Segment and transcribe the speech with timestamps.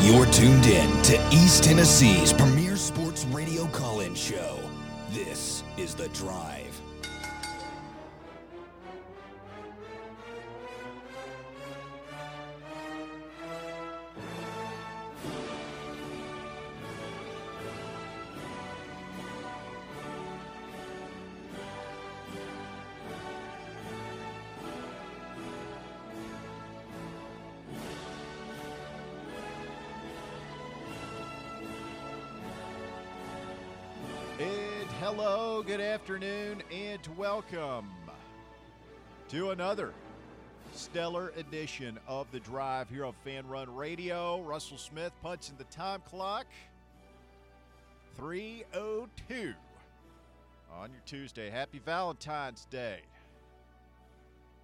[0.00, 4.56] You're tuned in to East Tennessee's premier sports radio call-in show.
[5.10, 6.80] This is The Drive.
[36.00, 37.90] Afternoon, and welcome
[39.28, 39.92] to another
[40.72, 44.40] stellar edition of The Drive here on Fan Run Radio.
[44.42, 46.46] Russell Smith punching the time clock.
[48.16, 49.54] 302
[50.72, 51.50] on your Tuesday.
[51.50, 53.00] Happy Valentine's Day.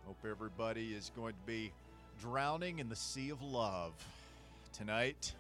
[0.07, 1.73] Hope everybody is going to be
[2.21, 3.93] drowning in the sea of love
[4.73, 5.35] tonight.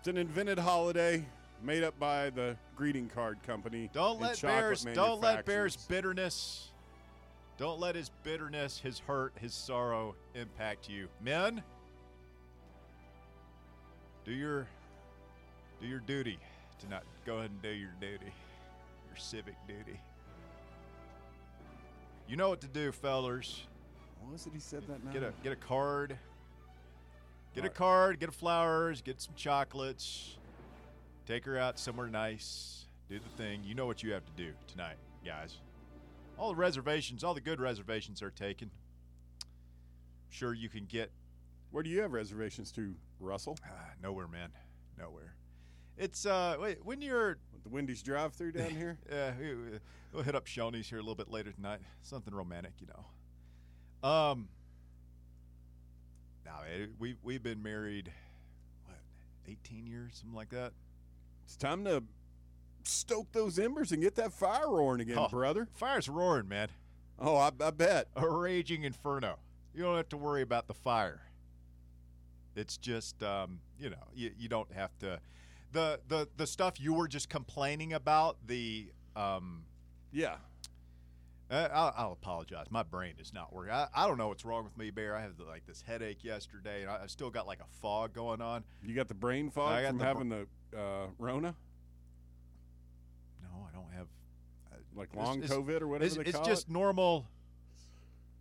[0.00, 1.24] It's an invented holiday
[1.62, 3.90] made up by the greeting card company.
[3.92, 6.70] Don't let Bears don't let Bears bitterness
[7.58, 11.08] don't let his bitterness, his hurt, his sorrow impact you.
[11.22, 11.62] Men,
[14.24, 14.66] do your
[15.80, 16.38] do your duty
[16.80, 18.32] to not go ahead and do your duty.
[19.08, 19.98] Your civic duty.
[22.28, 23.62] You know what to do, fellers.
[24.20, 25.12] What was it he said that now?
[25.12, 26.18] Get a get a card.
[27.54, 30.36] Get a card, get a flowers, get some chocolates.
[31.26, 32.86] Take her out somewhere nice.
[33.08, 33.62] Do the thing.
[33.64, 35.58] You know what you have to do tonight, guys.
[36.38, 38.70] All the reservations, all the good reservations are taken.
[40.28, 41.10] Sure you can get
[41.70, 43.58] Where do you have reservations to, Russell?
[43.64, 44.50] ah, nowhere, man.
[44.98, 45.34] Nowhere.
[45.96, 48.98] It's uh wait, when you're With the Wendy's drive-through down here?
[49.10, 49.78] Yeah, we- we-
[50.12, 51.80] we'll hit up Shoney's here a little bit later tonight.
[52.02, 54.08] Something romantic, you know.
[54.08, 54.48] Um,
[56.44, 56.60] now
[56.98, 58.12] we we've been married,
[58.84, 58.98] what,
[59.48, 60.72] eighteen years, something like that.
[61.46, 62.02] It's time to
[62.82, 65.28] stoke those embers and get that fire roaring again, Oh.
[65.28, 65.68] brother.
[65.74, 66.68] Fire's roaring, man.
[67.18, 68.08] Oh, I, I bet.
[68.16, 69.38] A raging inferno.
[69.72, 71.22] You don't have to worry about the fire.
[72.56, 75.20] It's just, um, you know, you, you don't have to.
[75.72, 79.64] The, the the stuff you were just complaining about, the um,
[80.12, 80.36] Yeah.
[81.48, 82.66] Uh, I'll, I'll apologize.
[82.70, 83.72] My brain is not working.
[83.72, 85.14] I, I don't know what's wrong with me, Bear.
[85.14, 88.40] I had like this headache yesterday, and I, I still got like a fog going
[88.40, 88.64] on.
[88.84, 90.46] You got the brain fog I got from the having the
[90.76, 91.54] uh, Rona,
[93.42, 94.06] No, I don't have.
[94.96, 96.72] like long it's- COVID or whatever It's, they it's call just it.
[96.72, 97.26] normal.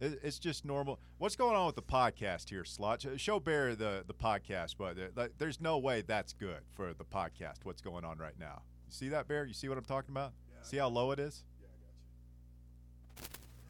[0.01, 0.99] It, it's just normal.
[1.19, 3.05] What's going on with the podcast here, Slot?
[3.17, 7.59] Show Bear the the podcast, but uh, there's no way that's good for the podcast.
[7.63, 8.63] What's going on right now?
[8.87, 9.45] You see that, Bear?
[9.45, 10.33] You see what I'm talking about?
[10.63, 11.43] See how low it is?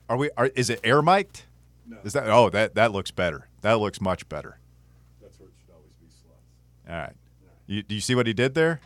[0.10, 0.30] Are we?
[0.38, 1.44] Are is it air mic'd?
[1.88, 1.98] No.
[2.04, 2.28] Is that?
[2.28, 3.48] Oh, that that looks better.
[3.62, 4.60] That looks much better.
[5.22, 6.92] That's where it should always be sluts.
[6.92, 7.14] All right.
[7.68, 8.80] You, do you see what he did there?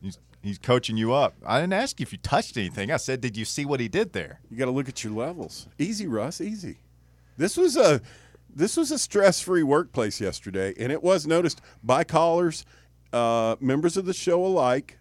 [0.00, 1.34] He's, he's coaching you up.
[1.44, 2.90] I didn't ask you if you touched anything.
[2.90, 4.40] I said, did you see what he did there?
[4.50, 5.68] You got to look at your levels.
[5.78, 6.40] Easy, Russ.
[6.40, 6.78] Easy.
[7.36, 8.00] This was a
[8.48, 12.64] this was a stress-free workplace yesterday, and it was noticed by callers,
[13.12, 14.98] uh, members of the show alike.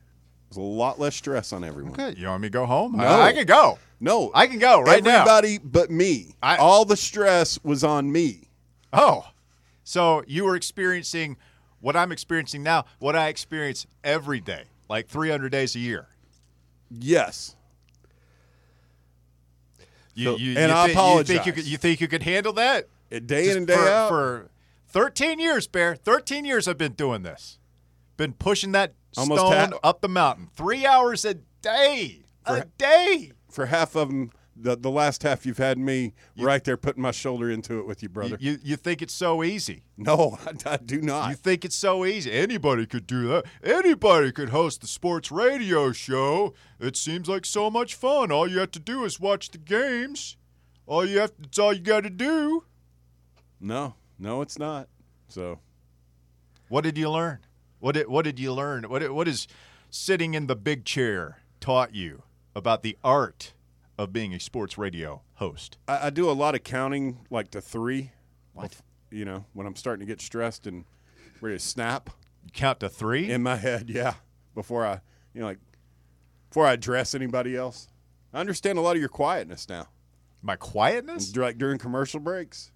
[0.49, 1.93] There's a lot less stress on everyone.
[1.93, 2.19] Okay.
[2.19, 2.93] You want me to go home?
[2.97, 3.03] No.
[3.03, 3.77] I, I can go.
[3.99, 5.21] No, I can go right now.
[5.21, 6.33] Everybody but me.
[6.41, 8.49] I- All the stress was on me.
[8.93, 9.27] Oh.
[9.83, 11.37] So you were experiencing
[11.81, 16.07] what I'm experiencing now, what I experience every day, like 300 days a year.
[16.89, 17.55] Yes.
[20.15, 21.53] You, So- you, and you I thi- You think you, apologize.
[21.53, 22.87] could, you think you could handle that?
[23.09, 24.09] Day Just in and day for, out.
[24.09, 24.49] For
[24.87, 25.95] 13 years, Bear.
[25.95, 27.57] 13 years I've been doing this.
[28.17, 30.49] Been pushing that Almost stone ha- up the mountain.
[30.55, 32.23] Three hours a day.
[32.45, 33.31] A day.
[33.51, 37.11] for half of them, the, the last half you've had me right there putting my
[37.11, 38.37] shoulder into it with you, You, brother.
[38.39, 39.83] you, you think it's so easy.
[39.97, 41.29] no, I, I do not.
[41.29, 42.31] You think it's so easy.
[42.31, 43.45] Anybody could do that.
[43.63, 46.53] Anybody could host the sports radio show.
[46.79, 48.31] It seems like so much fun.
[48.31, 50.35] All you have to do is watch the games.
[50.87, 52.63] All you have it's all you got to do.
[53.59, 54.87] no, no, it's not.
[55.27, 55.59] So
[56.67, 57.39] What did you learn?
[57.79, 58.83] What did what did you learn?
[58.89, 59.47] What what is
[59.89, 62.23] sitting in the big chair taught you
[62.55, 63.53] about the art
[63.97, 65.77] of being a sports radio host?
[65.87, 68.11] I, I do a lot of counting, like to three.
[68.53, 68.75] What?
[69.11, 70.85] You know, when I'm starting to get stressed and
[71.41, 72.09] ready to snap
[72.45, 73.29] You count to 3?
[73.31, 74.15] in my head, yeah.
[74.53, 74.99] Before I,
[75.33, 75.59] you know, like
[76.49, 77.87] before I address anybody else.
[78.33, 79.87] I understand a lot of your quietness now,
[80.43, 81.35] My quietness?
[81.35, 82.71] like during commercial breaks.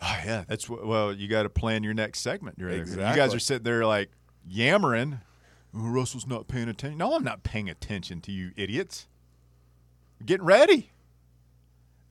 [0.00, 1.12] Oh, yeah, that's well.
[1.12, 2.56] You got to plan your next segment.
[2.58, 4.08] You're, You guys are sitting there like
[4.46, 5.20] yammering.
[5.74, 6.98] Oh, Russell's not paying attention.
[6.98, 9.06] No, I'm not paying attention to you idiots.
[10.24, 10.90] Getting ready.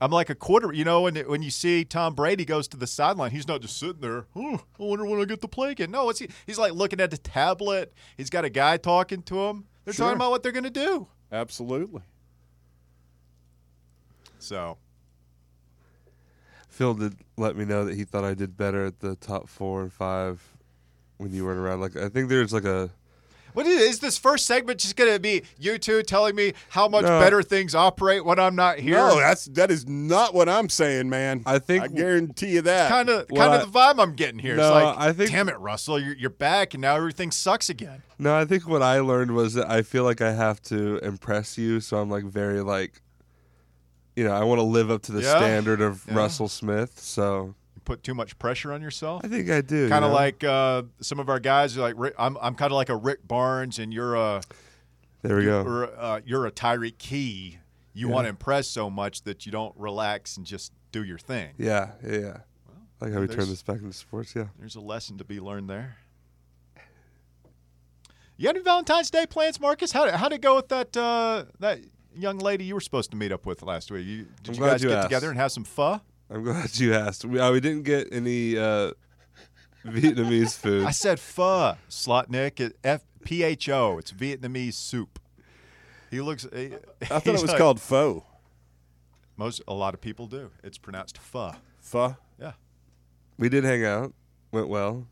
[0.01, 0.71] I'm like a quarter.
[0.71, 3.77] You know, when when you see Tom Brady goes to the sideline, he's not just
[3.77, 4.27] sitting there.
[4.35, 5.91] Oh, I wonder when I get the play again.
[5.91, 7.93] No, it's he's like looking at the tablet.
[8.15, 9.65] He's got a guy talking to him.
[9.83, 10.05] They're Sure.
[10.05, 11.07] talking about what they're going to do.
[11.31, 12.01] Absolutely.
[14.39, 14.77] So
[16.69, 19.81] Phil did let me know that he thought I did better at the top four
[19.81, 20.41] and five
[21.19, 21.81] when you weren't around.
[21.81, 22.89] Like I think there's like a
[23.53, 26.87] What is, is this first segment just going to be you two telling me how
[26.87, 27.19] much No.
[27.19, 28.95] better things operate when I'm not here?
[28.95, 31.43] No, that's that is not what I'm saying, man.
[31.45, 32.89] I think- I guarantee you that.
[32.89, 34.55] kind of Well, kind of the vibe I'm getting here.
[34.55, 37.69] No, it's like, I think- damn it, Russell, you're, you're back and now everything sucks
[37.69, 38.01] again.
[38.17, 38.33] no.
[38.35, 41.79] I think what I learned was that I feel like I have to impress you,
[41.81, 43.01] so I'm like very like,
[44.15, 45.37] you know, I want to live up to the Yeah.
[45.37, 46.15] standard of Yeah.
[46.15, 46.99] Russell Smith.
[46.99, 47.55] So You
[47.89, 49.21] put too much pressure on yourself.
[49.25, 49.89] I think I do.
[49.89, 50.21] Kind of you know?
[50.21, 52.37] like uh, some of our guys are like Rick- I'm.
[52.39, 54.41] I'm kind of like a Rick Barnes, and you're a
[55.23, 55.63] there we go.
[55.63, 57.57] or uh, you're a Tyreke Key.
[57.93, 58.13] You Yeah.
[58.13, 61.49] want to impress so much that you don't relax and just do your thing.
[61.57, 62.37] Yeah, yeah, yeah.
[63.01, 64.35] like how we turn this back into sports.
[64.35, 64.47] Yeah.
[64.59, 65.97] There's a lesson to be learned there.
[68.37, 69.91] You got any Valentine's Day plans, Marcus?
[69.91, 71.79] How how'd it go with that uh, that
[72.15, 74.05] young lady you were supposed to meet up with last week?
[74.05, 75.07] You, did I'm you guys you get asked.
[75.07, 75.99] together and have some pho?
[76.29, 77.25] I'm glad you asked.
[77.25, 78.91] We, uh, we didn't get any uh,
[79.85, 80.85] Vietnamese food.
[80.85, 82.59] I said pho, Slotnick.
[82.59, 83.97] It- F P H O.
[83.97, 85.19] It's Vietnamese soup.
[86.11, 86.47] He looks.
[86.53, 88.25] He, I thought it was like- called faux.
[89.37, 90.51] Most a lot of people do.
[90.63, 91.53] It's pronounced pho.
[91.79, 92.17] Pho.
[92.39, 92.51] Yeah.
[93.37, 94.13] We did hang out.
[94.51, 95.07] Went well,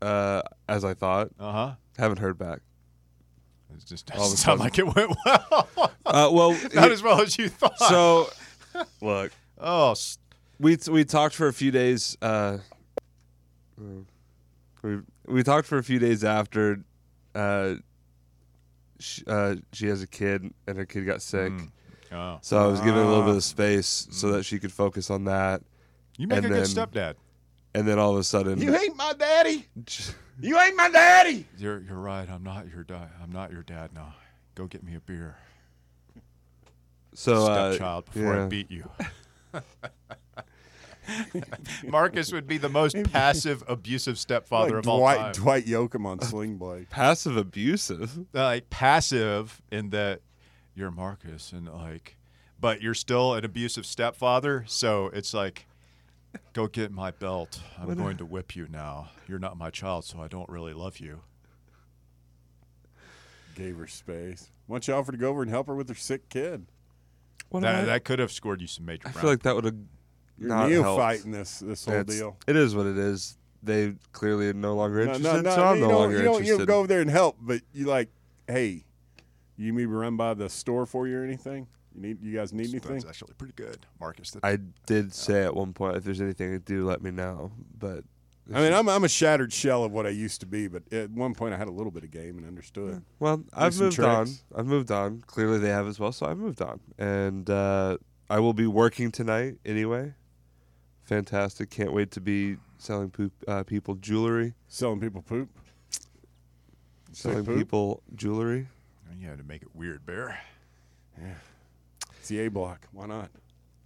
[0.00, 1.28] uh, as I thought.
[1.38, 1.74] Uh huh.
[1.98, 2.60] Haven't heard back.
[3.76, 5.68] It just All of a doesn't sound like it went well.
[6.06, 7.78] Uh, well, Not as well as you thought.
[7.78, 8.30] so
[9.02, 9.94] look, oh,
[10.58, 12.16] we we talked for a few days.
[12.22, 12.58] Uh,
[13.80, 13.82] uh,
[14.82, 16.80] we we talked for a few days after.
[17.34, 17.74] Uh,
[18.98, 21.52] she, uh, she has a kid, and her kid got sick.
[21.52, 21.70] Mm.
[22.12, 22.38] oh.
[22.42, 23.36] So I was giving a little bit Ah.
[23.36, 25.62] of space so that she could focus on that.
[26.16, 27.14] you make and a good then- stepdad.
[27.74, 29.68] And then all of a sudden, You ain't my daddy.
[30.40, 31.46] You ain't my daddy.
[31.58, 32.28] You're you're right.
[32.28, 33.10] I'm not your dad.
[33.22, 34.14] I'm not your dad now.
[34.54, 35.36] Go get me a beer,
[37.14, 38.88] so uh, stepchild, before I beat you.
[41.86, 45.32] Marcus would be the most passive, abusive stepfather Like of all Dwight time.
[45.32, 46.88] Dwight Yoakam on Sling Blade.
[46.90, 48.18] passive abusive.
[48.34, 50.20] Uh, like passive in that
[50.74, 52.16] you're Marcus and like,
[52.60, 54.64] but you're still an abusive stepfather.
[54.66, 55.66] So it's like,
[56.52, 57.60] go get my belt.
[57.80, 59.10] I'm going to whip you now.
[59.26, 61.20] You're not my child, so I don't really love you.
[63.54, 64.50] Gave her space.
[64.66, 66.66] Why don't you offer to go over and help her with her sick kid?
[67.48, 69.02] What That, I- that could have scored you some major.
[69.08, 69.20] I ground.
[69.20, 69.76] feel like that would have
[70.38, 72.36] You're not neophyte in this this whole It's- deal.
[72.46, 73.36] It is what it is.
[73.62, 76.16] They clearly are no longer No, interested, no, no, so I'm you no don't, longer
[76.18, 76.58] you don't, you interested.
[76.58, 78.08] don't go over there and help, but you like,
[78.46, 78.84] hey,
[79.56, 81.66] you need me to run by the store for you or anything?
[81.94, 82.92] You need you guys need anything?
[82.92, 84.30] That's actually pretty good, Marcus.
[84.30, 87.50] That, I did say at one point, if there's anything to do, let me know.
[87.76, 88.04] But
[88.54, 91.10] I mean, I'm I'm a shattered shell of what I used to be, but at
[91.10, 93.02] one point I had a little bit of game and understood.
[93.18, 94.26] well, I've some moved on.
[94.26, 94.44] tricks.
[94.54, 95.22] I've moved on.
[95.26, 96.12] Clearly, they have as well.
[96.12, 97.98] So I've moved on, and uh,
[98.30, 100.14] I will be working tonight anyway.
[101.08, 101.70] Fantastic!
[101.70, 104.52] Can't wait to be selling poop, uh, people jewelry.
[104.68, 105.48] Selling people poop.
[107.12, 107.56] Selling poop?
[107.56, 108.68] people jewelry.
[109.18, 110.38] you had to make it weird, Bear.
[111.18, 111.32] Yeah.
[112.18, 112.86] It's the A block.
[112.92, 113.30] Why not?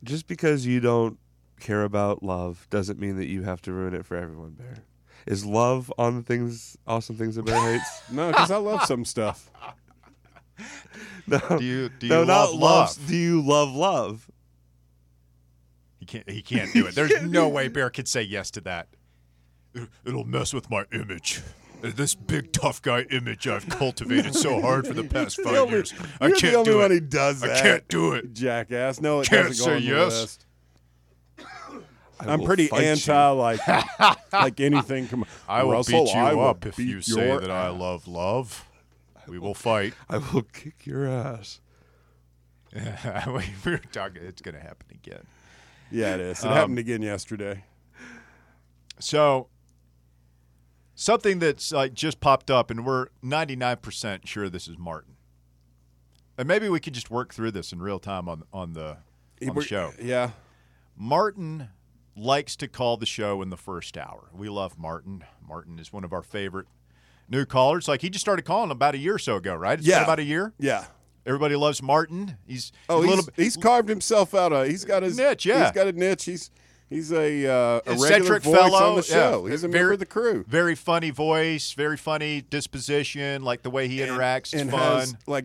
[0.02, 1.16] Just because you don't
[1.60, 4.78] care about love doesn't mean that you have to ruin it for everyone, Bear.
[5.24, 8.02] Is love on the things, awesome things that Bear hates?
[8.10, 9.48] No, because I love some stuff.
[11.29, 12.98] No, Do you do you no, love not love?
[13.06, 14.29] Do you love love?
[16.03, 16.29] He can't.
[16.29, 16.97] He can't do it.
[16.97, 18.89] There's no way Bear could say yes to that.
[19.73, 21.41] It- It'll mess with my image.
[21.81, 25.73] This big tough guy image I've cultivated so hard for the past The five only-
[25.75, 25.94] years.
[26.21, 26.94] I you're can't the only do one it.
[26.94, 28.32] who does I can't do it.
[28.35, 29.01] Jackass.
[29.01, 30.21] No, it Can't doesn't go say on the yes.
[30.23, 30.47] list.
[32.21, 32.89] I I'm will pretty fight you.
[32.89, 33.61] anti like
[34.32, 35.06] like anything.
[35.06, 37.51] Come I will Russell, beat you I will up if beat you say your that
[37.51, 37.79] I ass.
[37.79, 38.67] love love.
[39.29, 39.94] We will fight.
[40.11, 41.61] I will kick your ass.
[42.75, 44.23] we were talking.
[44.25, 45.25] It's going to happen again.
[45.93, 46.39] Yeah, it is.
[46.43, 47.65] It Um, happened again yesterday.
[48.99, 49.49] So
[50.94, 55.17] something that's like just popped up, and we're 99% sure this is Martin.
[56.39, 58.99] And maybe we could just work through this in real time on on the
[59.46, 59.93] on the show.
[60.01, 60.31] Yeah.
[60.96, 61.69] Martin
[62.17, 64.29] likes to call the show in the first hour.
[64.32, 65.25] We love Martin.
[65.46, 66.67] Martin is one of our favorite
[67.29, 67.89] new callers.
[67.89, 69.79] Like he just started calling about a year or so ago, right?
[69.79, 70.05] It's been Yeah.
[70.05, 70.53] about a year.
[70.58, 70.87] Yeah.
[71.26, 72.36] Everybody loves Martin.
[72.46, 74.52] He's Oh, a he's, little bit he's carved himself out.
[74.52, 75.64] A, he's got his Niche, yeah.
[75.64, 76.24] He's got a niche.
[76.24, 76.50] He's
[76.91, 79.14] he's a uh, a regular eccentric voice fellow on the yeah.
[79.14, 79.46] show.
[79.46, 80.44] He's a Very- member of the crew.
[80.48, 84.81] Very funny voice, very funny disposition, like the way he interacts is and fun.
[85.00, 85.44] has like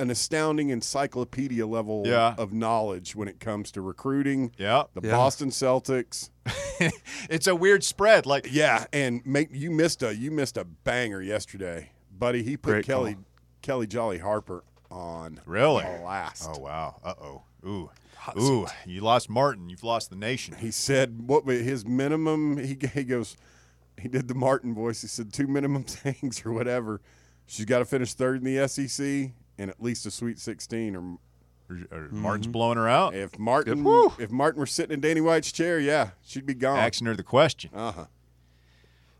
[0.00, 2.34] an astounding encyclopedia level Yeah.
[2.38, 4.52] of knowledge when it comes to recruiting.
[4.56, 4.84] Yeah.
[4.94, 5.16] The Yeah.
[5.16, 6.30] Boston Celtics.
[7.28, 8.24] it's a weird spread.
[8.26, 12.42] Like Yeah, and make you missed a you missed a banger yesterday, buddy.
[12.44, 13.24] He put Great Kellie call.
[13.62, 15.84] Kellie Jolly Harper on Really?
[16.00, 16.48] blast.
[16.48, 16.96] Oh wow.
[17.04, 17.42] Uh oh.
[17.66, 17.90] Ooh.
[18.38, 18.66] Ooh.
[18.86, 19.68] You lost Martin.
[19.70, 20.54] You've lost the nation.
[20.58, 22.58] He said what his minimum.
[22.58, 23.36] He he goes.
[24.00, 25.02] He did the Martin voice.
[25.02, 27.00] He said two minimum things or whatever.
[27.46, 30.94] She's got to finish third in the SEC and at least a Sweet 16.
[30.96, 31.18] Or
[31.90, 33.14] or Martin's blowing her out.
[33.14, 33.84] if Martin
[34.18, 36.78] if Martin were sitting in Danny White's chair, yeah, she'd be gone.
[36.78, 37.70] Asking her the question.
[37.74, 38.04] Uh huh.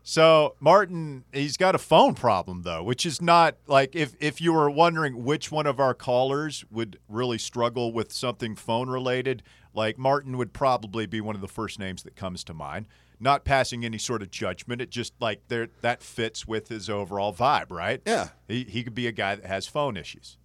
[0.03, 4.53] So Martin, he's got a phone problem though, which is not like if if you
[4.53, 9.97] were wondering which one of our callers would really struggle with something phone related, like
[9.97, 12.87] Martin would probably be one of the first names that comes to mind.
[13.19, 17.33] Not passing any sort of judgment, it just like there that fits with his overall
[17.33, 18.01] vibe, right?
[18.05, 18.29] Yeah.
[18.47, 20.37] He he could be a guy that has phone issues.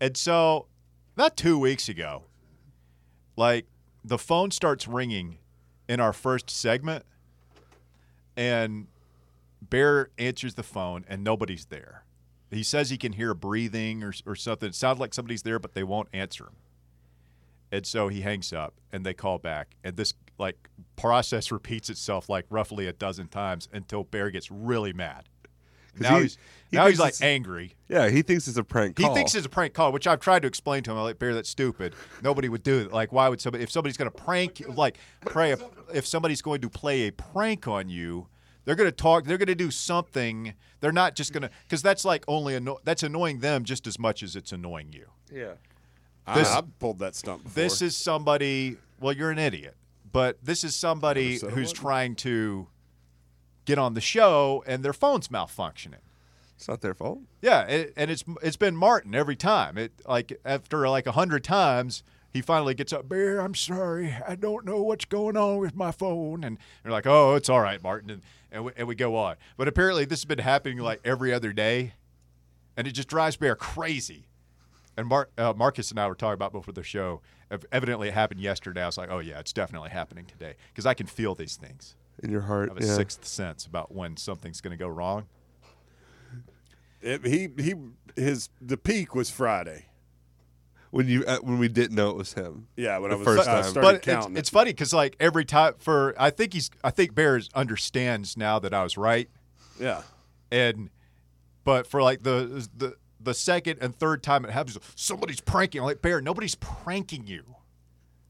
[0.00, 0.66] And so,
[1.16, 2.24] about two weeks ago,
[3.36, 3.66] like
[4.04, 5.38] the phone starts ringing
[5.88, 7.04] in our first segment,
[8.38, 8.86] and
[9.60, 12.04] Bear answers the phone, and nobody's there.
[12.50, 14.68] He says he can hear breathing or, or something.
[14.68, 16.54] It sounds like somebody's there, but they won't answer him.
[17.72, 22.28] And so he hangs up, and they call back, and this like process repeats itself
[22.28, 25.28] like roughly a dozen times until Bear gets really mad.
[26.00, 26.38] Now he- he's
[26.70, 27.74] he now he's like angry.
[27.88, 30.42] Yeah, he thinks it's a prank He thinks it's a prank call, which I've tried
[30.42, 30.98] to explain to him.
[30.98, 31.94] I'm like, Bear, that's stupid.
[32.22, 32.92] Nobody would do it.
[32.92, 33.64] Like, why would somebody?
[33.64, 35.54] If somebody's going to prank, like, pray,
[35.94, 38.26] if somebody's going to play a prank on you,
[38.66, 39.24] they're going to talk.
[39.24, 40.52] They're going to do something.
[40.80, 43.98] They're not just going to, because that's like only anno- that's annoying them just as
[43.98, 45.06] much as it's annoying you.
[45.32, 45.54] yeah.
[46.26, 47.62] This, This- I, have pulled that stump before.
[47.62, 48.76] This is somebody.
[49.00, 49.74] Well, you're an idiot,
[50.12, 52.68] but this is somebody Never said I who's trying to
[53.68, 56.00] get on the show and their phone's malfunctioning.
[56.56, 57.20] It's not their fault.
[57.42, 59.76] Yeah, it, and it's it's been Martin every time.
[59.78, 63.08] It like after like a hundred times, he finally gets up.
[63.08, 67.06] Bear, I'm sorry, I don't know what's going on with my phone, and they're like,
[67.06, 69.36] "Oh, it's all right, Martin," and and we, and we go on.
[69.56, 71.92] But apparently, this has been happening like every other day,
[72.76, 74.24] and it just drives Bear crazy.
[74.96, 77.20] And Mar- uh, Marcus and I were talking about before the show.
[77.52, 78.82] Ev- Evidently, it happened yesterday.
[78.82, 81.94] I was like, "Oh yeah, it's definitely happening today," because I can feel these things.
[82.22, 82.70] In your heart.
[82.70, 82.94] I have a yeah.
[82.96, 85.26] sixth sense about when something's going to go wrong.
[87.00, 87.74] It- he he
[88.16, 89.86] his the peak was Friday.
[90.90, 92.66] When you uh, when we didn't know it was him.
[92.74, 93.70] Yeah, when The I was first I time.
[93.70, 94.38] started but it's, it.
[94.38, 98.58] it's funny because like every time for I think he's I think Bears understands now
[98.58, 99.28] that I was right
[99.78, 100.02] yeah.
[100.50, 100.88] and
[101.64, 105.86] but for like the the the second and third time it happens somebody's pranking I'm
[105.86, 107.56] like Bear nobody's pranking you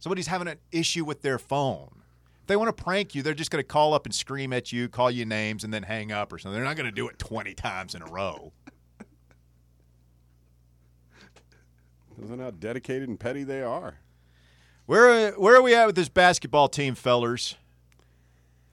[0.00, 2.07] somebody's having an issue with their phone if
[2.48, 4.88] they want to prank you they're just going to call up and scream at you
[4.88, 7.18] call you names and then hang up or something they're not going to do it
[7.18, 8.52] 20 times in a row
[12.22, 13.98] Isn't how dedicated and petty they are.
[14.86, 17.54] where where are we at with this basketball team fellers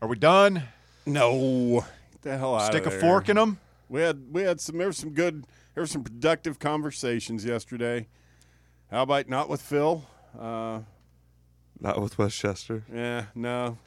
[0.01, 0.63] are we done
[1.05, 2.99] No, Get the hell out stick a there.
[2.99, 6.03] fork in them We had we had some there were some good there were some
[6.03, 8.07] productive conversations yesterday.
[8.89, 10.05] How about not with Phil?
[10.39, 10.79] Uh,
[11.85, 12.83] Not with Westchester.
[12.91, 13.77] yeah, no.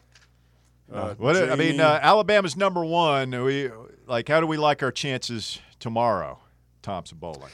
[0.91, 3.31] Uh, What I mean, uh, Alabama's number one.
[3.45, 3.71] We
[4.07, 4.29] like.
[4.29, 6.39] How do we like our chances tomorrow,
[6.83, 7.51] Thompson-Boling?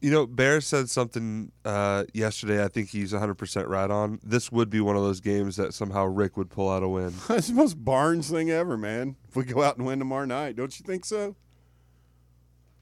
[0.00, 2.62] You know, Bear said something uh, yesterday.
[2.62, 4.20] I think he's 100% right on.
[4.22, 7.14] This would be one of those games that somehow Rick would pull out a win.
[7.28, 9.16] That's the most Barnes thing ever, man.
[9.28, 11.34] If we go out and win tomorrow night, don't you think so?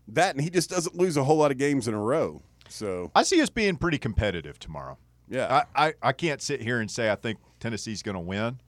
[0.09, 2.43] That and he just doesn't lose a whole lot of games in a row.
[2.69, 4.99] So I see us being pretty competitive tomorrow.
[5.29, 8.61] Yeah, I, I, I can't sit here and say I think Tennessee's going to win.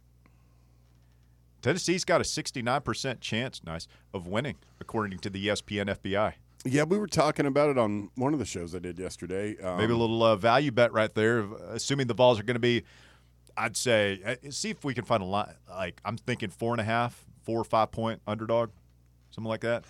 [1.62, 6.34] Tennessee's got a 69% chance, nice, of winning, according to the ESPN BPI.
[6.64, 9.56] yeah, we were talking about it on one of the shows I did yesterday.
[9.60, 12.60] Um, Maybe a little uh, value bet right there, assuming the balls are going to
[12.60, 12.84] be,
[13.56, 15.54] I'd say, uh, see if we can find a line.
[15.68, 18.70] Like, I'm thinking four and a half, four or five point underdog,
[19.30, 19.84] something like that.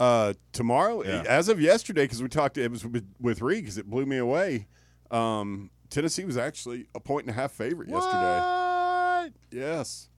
[0.00, 1.22] Uh, tomorrow, Yeah.
[1.28, 4.16] as of yesterday, because we talked, it was with, with Reed because it blew me
[4.16, 4.66] away.
[5.10, 8.40] Um, Tennessee was actually a point and a half favorite yesterday.
[8.40, 9.32] What?
[9.50, 10.08] Yes,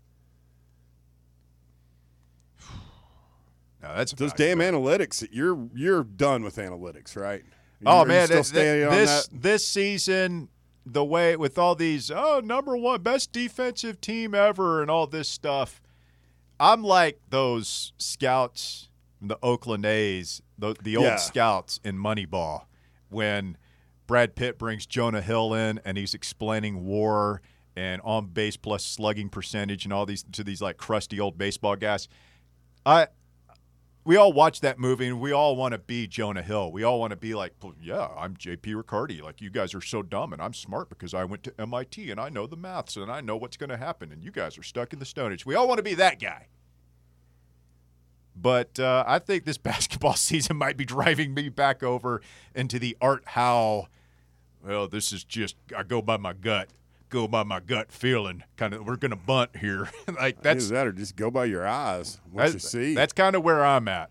[3.83, 4.73] No, that's those damn bet.
[4.75, 5.27] analytics.
[5.33, 7.43] You're you're done with analytics, right?
[7.81, 9.43] You- Oh are you man, still th- th- on this that?
[9.43, 10.49] this season,
[10.87, 15.29] the way with all these oh number one best defensive team ever and all this
[15.29, 15.83] stuff,
[16.61, 18.89] I'm like those scouts,
[19.19, 21.17] from the Oakland A's, the the old Yeah.
[21.17, 22.67] scouts in Moneyball,
[23.09, 23.57] when
[24.13, 27.41] Brad Pitt brings Jonah Hill in and he's explaining WAR
[27.75, 31.77] and on base plus slugging percentage and all these to these like crusty old baseball
[31.77, 32.09] guys.
[32.85, 33.07] I
[34.05, 36.73] we all watch that movie and we all want to be Jonah Hill.
[36.73, 38.75] We all want to be like, yeah, I'm J.P.
[38.75, 39.23] Riccardi.
[39.23, 42.21] Like you guys are so dumb, and I'm smart because I went to MIT and
[42.21, 44.63] I know the maths and I know what's going to happen, and you guys are
[44.63, 45.47] stuck in the Stone Age.
[45.47, 46.49] We all want to be that guy.
[48.37, 52.21] But uh, I think this basketball season might be driving me back over
[52.55, 53.89] into the Art Howe.
[54.65, 56.71] Well, this is just I go by my gut,
[57.09, 58.45] go by my gut feeling.
[58.57, 59.89] Kind of, we're going to bunt here.
[60.21, 62.21] like That's that, or just go by your eyes.
[62.31, 62.95] What you that's, see.
[62.95, 64.11] that's kind of where I'm at.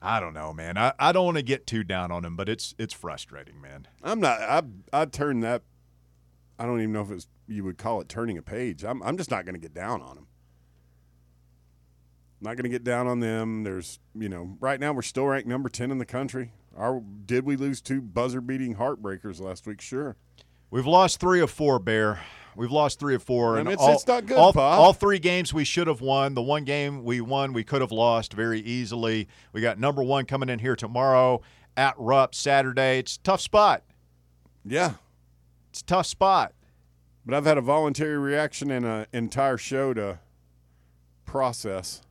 [0.00, 0.78] I don't know, man.
[0.78, 3.88] I, I don't want to get too down on him, but it's it's frustrating, man.
[4.02, 4.40] I'm not.
[4.40, 4.62] I
[4.92, 5.62] I turn that.
[6.58, 8.84] I don't even know if it's you would call it turning a page.
[8.84, 10.26] I'm I'm just not going to get down on them.
[12.40, 13.64] Not going to get down on them.
[13.64, 16.52] There's you know right now we're still ranked number ten in the country.
[16.78, 19.80] Our did we lose two buzzer beating heartbreakers last week?
[19.80, 20.16] Sure.
[20.70, 22.20] We've lost three of four, Bear.
[22.54, 25.18] We've lost three of four, And and it's- all, it's not good, all, all three
[25.18, 26.34] games we should have won.
[26.34, 29.28] The one game we won, we could have lost very easily.
[29.52, 31.40] We got number one coming in here tomorrow
[31.76, 32.98] at Rupp Saturday.
[32.98, 33.84] It's a tough spot.
[34.64, 34.94] Yeah,
[35.70, 36.52] It's a tough spot.
[37.24, 40.18] but I've had a voluntary reaction and an entire show to
[41.24, 42.02] process.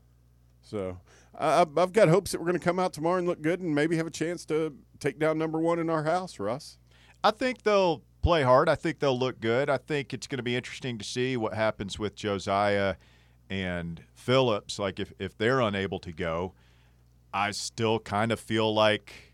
[0.62, 0.98] So
[1.38, 3.74] I, I've- got hopes that we're going to come out tomorrow and look good and
[3.74, 6.78] maybe have a chance to take down number one in our house, Russ.
[7.24, 8.68] I think they'll play hard.
[8.70, 9.70] I think they'll look good.
[9.70, 12.96] I think it's going to be interesting to see what happens with Josiah
[13.50, 14.80] and Phillips.
[14.80, 16.54] Like if, if they're unable to go,
[17.34, 19.34] I still kind of feel like,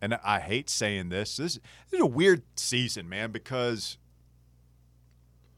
[0.00, 1.54] and I hate saying this, this,
[1.90, 3.98] this is a weird season, man, because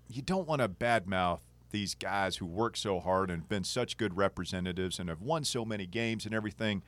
[0.09, 1.41] you don't want to badmouth
[1.75, 5.43] these guys who work so hard and have been such good representatives and have won
[5.45, 6.83] so many games and everything.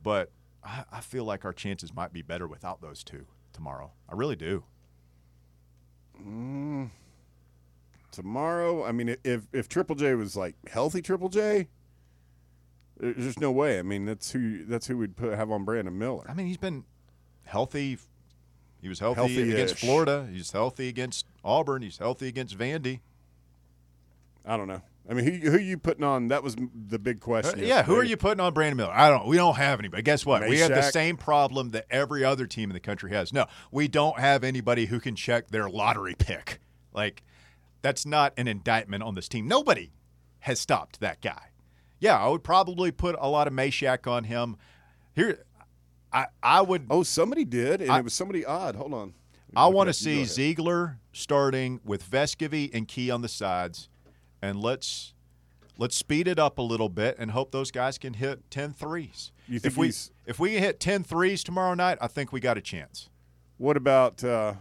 [0.00, 0.30] But
[0.62, 3.90] I, I feel like our chances might be better without those two tomorrow.
[4.08, 4.62] I really do.
[6.22, 6.90] Mm.
[8.12, 8.84] tomorrow.
[8.84, 11.68] I mean, if if Triple J was like healthy, Triple J,
[12.96, 13.78] there's just no way.
[13.78, 16.24] I mean, that's who that's who we'd put have on Brandon Miller.
[16.28, 16.84] I mean, he's been
[17.44, 17.98] healthy.
[18.80, 19.52] He was healthy Healthy-ish.
[19.52, 20.28] against Florida.
[20.32, 21.82] He's healthy against Auburn.
[21.82, 23.00] He's healthy against Vandy.
[24.48, 24.82] I don't know.
[25.10, 26.28] I mean, who who are you putting on?
[26.28, 27.60] That was the big Uh, question.
[27.60, 28.92] yeah, who are you putting on Brandon Miller?
[28.92, 29.26] I don't.
[29.26, 30.02] We don't have anybody.
[30.02, 30.46] Guess what?
[30.48, 33.32] We have the same problem that every other team in the country has.
[33.32, 36.60] No, we don't have anybody who can check their lottery pick.
[36.92, 37.22] Like,
[37.80, 39.46] that's not an indictment on this team.
[39.48, 39.92] Nobody
[40.40, 41.50] has stopped that guy.
[42.00, 44.56] Yeah, I would probably put a lot of Mashack on him.
[45.14, 45.44] Here,
[46.12, 46.86] I I would.
[46.90, 48.76] Oh, somebody did, and I- it was somebody odd.
[48.76, 49.14] Hold on.
[49.56, 50.22] I want to see.
[50.24, 53.88] Zeigler starting with Vescovi and Key on the sides,
[54.42, 55.14] and let's
[55.76, 59.32] let's speed it up a little bit and hope those guys can hit 10 threes.
[59.46, 59.92] You think if we
[60.26, 63.08] if we hit 10 threes tomorrow night, I think we got a chance.
[63.56, 64.22] What about?
[64.22, 64.54] Uh,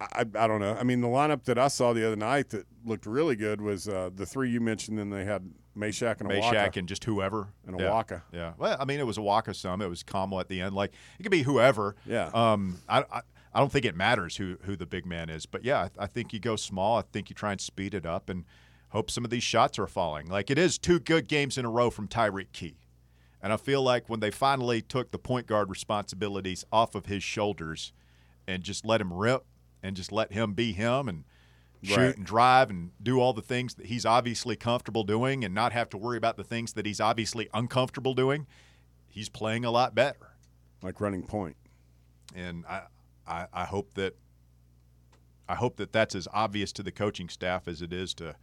[0.00, 0.76] I I don't know.
[0.78, 3.88] I mean, the lineup that I saw the other night that looked really good was
[3.88, 4.98] uh, the three you mentioned.
[4.98, 6.76] Then they had Mashack and Awaka.
[6.76, 7.48] and just whoever.
[7.66, 7.86] And yeah.
[7.86, 8.22] Awaka.
[8.32, 8.52] Yeah.
[8.58, 9.80] Well, I mean, it was Awaka some.
[9.82, 10.74] It was Kamal at the end.
[10.74, 11.96] Like it could be whoever.
[12.06, 12.30] Yeah.
[12.34, 12.78] Um.
[12.88, 13.04] I.
[13.10, 13.20] I
[13.54, 16.06] I don't think it matters who, who the big man is, but yeah, I, I
[16.06, 16.98] think you go small.
[16.98, 18.44] I think you try and speed it up and
[18.90, 20.28] hope some of these shots are falling.
[20.28, 22.76] Like it is two good games in a row from Tyreke Key,
[23.42, 27.22] and I feel like when they finally took the point guard responsibilities off of his
[27.22, 27.92] shoulders
[28.46, 29.44] and just let him rip
[29.82, 31.24] and just let him be him and
[31.82, 32.16] shoot Right.
[32.16, 35.88] and drive and do all the things that he's obviously comfortable doing and not have
[35.90, 38.46] to worry about the things that he's obviously uncomfortable doing,
[39.06, 40.34] he's playing a lot better.
[40.82, 41.56] like running point.
[42.34, 42.82] And I,
[43.28, 44.16] I, I hope that
[45.48, 48.36] I hope that that's as obvious to the coaching staff as it is to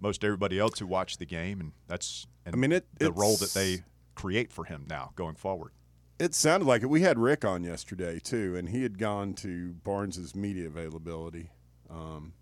[0.00, 3.36] most everybody else who watched the game, and that's and I mean, it- the role
[3.36, 5.72] that they create for him now going forward.
[6.18, 6.86] It sounded like it.
[6.86, 11.50] We had Rick on yesterday too, and he had gone to Barnes's media availability.
[11.88, 12.32] Um,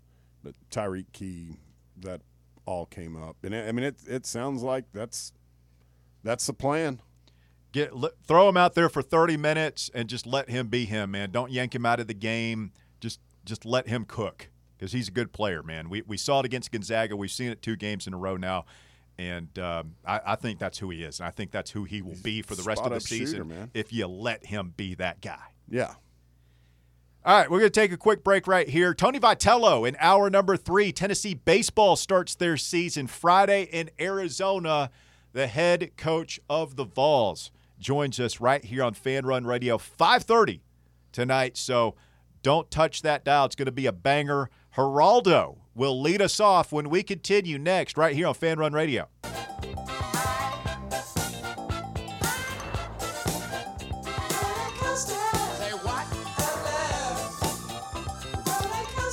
[0.43, 1.57] but Tyreke Key,
[1.97, 2.21] that
[2.65, 5.31] all came up, and it, I mean, it it sounds like that's
[6.23, 7.01] that's the plan.
[7.71, 7.91] Get
[8.25, 11.31] throw him out there for 30 minutes and just let him be him, man.
[11.31, 12.71] Don't yank him out of the game.
[12.99, 15.89] Just just let him cook because he's a good player, man.
[15.89, 17.15] We we saw it against Gonzaga.
[17.15, 18.65] We've seen it two games in a row now,
[19.17, 22.01] and um, I, I think that's who he is, and I think that's who he
[22.01, 23.71] will be for the rest of the shooter, season man.
[23.73, 25.43] if you let him be that guy.
[25.69, 25.95] Yeah.
[27.25, 28.93] All right, we're going to take a quick break right here.
[28.93, 30.93] Tony Vitello in hour number three.
[30.93, 34.91] Tennessee baseball starts their season Friday in Arizona.
[35.33, 40.61] The head coach of the Vols joins us right here on Fan Run Radio, 5:30
[41.11, 41.57] tonight.
[41.57, 41.95] So
[42.43, 43.45] don't touch that dial.
[43.45, 44.49] It's going to be a banger.
[44.75, 49.07] Geraldo will lead us off when we continue next right here on Fan Run Radio.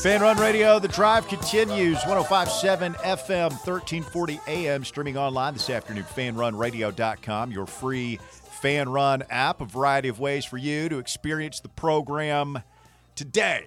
[0.05, 1.97] Fan Run Radio, the drive continues.
[2.05, 6.05] 1057 FM, 1340 AM, streaming online this afternoon.
[6.05, 8.21] FanRunRadio.com, your free
[8.65, 9.61] Fan Run app.
[9.61, 12.63] A variety of ways for you to experience the program
[13.15, 13.67] today.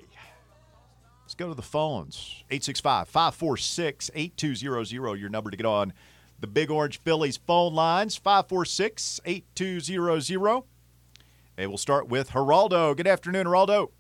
[1.21, 2.43] Let's go to the phones.
[2.49, 5.93] 865 546 8200, your number to get on
[6.39, 8.15] the Big Orange Phillies phone lines.
[8.15, 10.63] 546 8200.
[11.59, 12.97] And we'll start with Geraldo.
[12.97, 13.91] Good afternoon, Geraldo.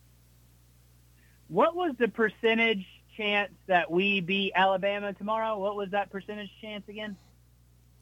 [1.47, 5.59] What was the percentage chance that we beat Alabama tomorrow?
[5.59, 7.15] What was that percentage chance again?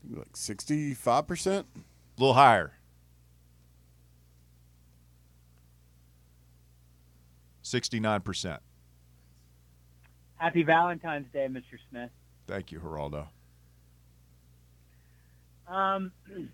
[0.09, 1.47] Like 65%?
[1.47, 1.63] A
[2.17, 2.71] little higher.
[7.65, 8.59] 69%.
[10.37, 11.79] Happy Valentine's Day, Mr.
[11.89, 12.11] Smith.
[12.45, 13.27] Thank you, Geraldo.
[15.67, 16.11] Um,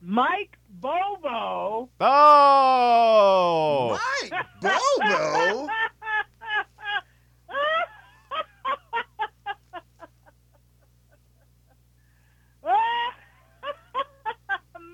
[0.00, 1.90] Mike Bobo.
[2.00, 3.98] Oh!
[4.22, 5.68] Mike Bobo?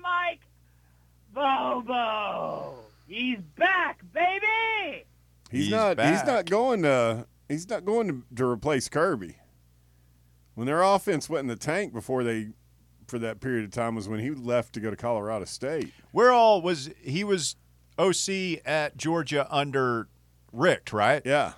[0.01, 0.41] Mike
[1.33, 2.75] Bobo.
[3.07, 5.05] He's back, baby.
[5.53, 9.37] He's, He's not he's not going to he's not going to, to replace Kirby.
[10.55, 12.49] When their offense went in the tank before they
[13.07, 15.93] for that period of time was when he left to go to Colorado State.
[16.11, 17.55] Where all was he was
[17.99, 20.07] OC at Georgia under
[20.51, 21.21] Richt, right?
[21.23, 21.53] Yeah.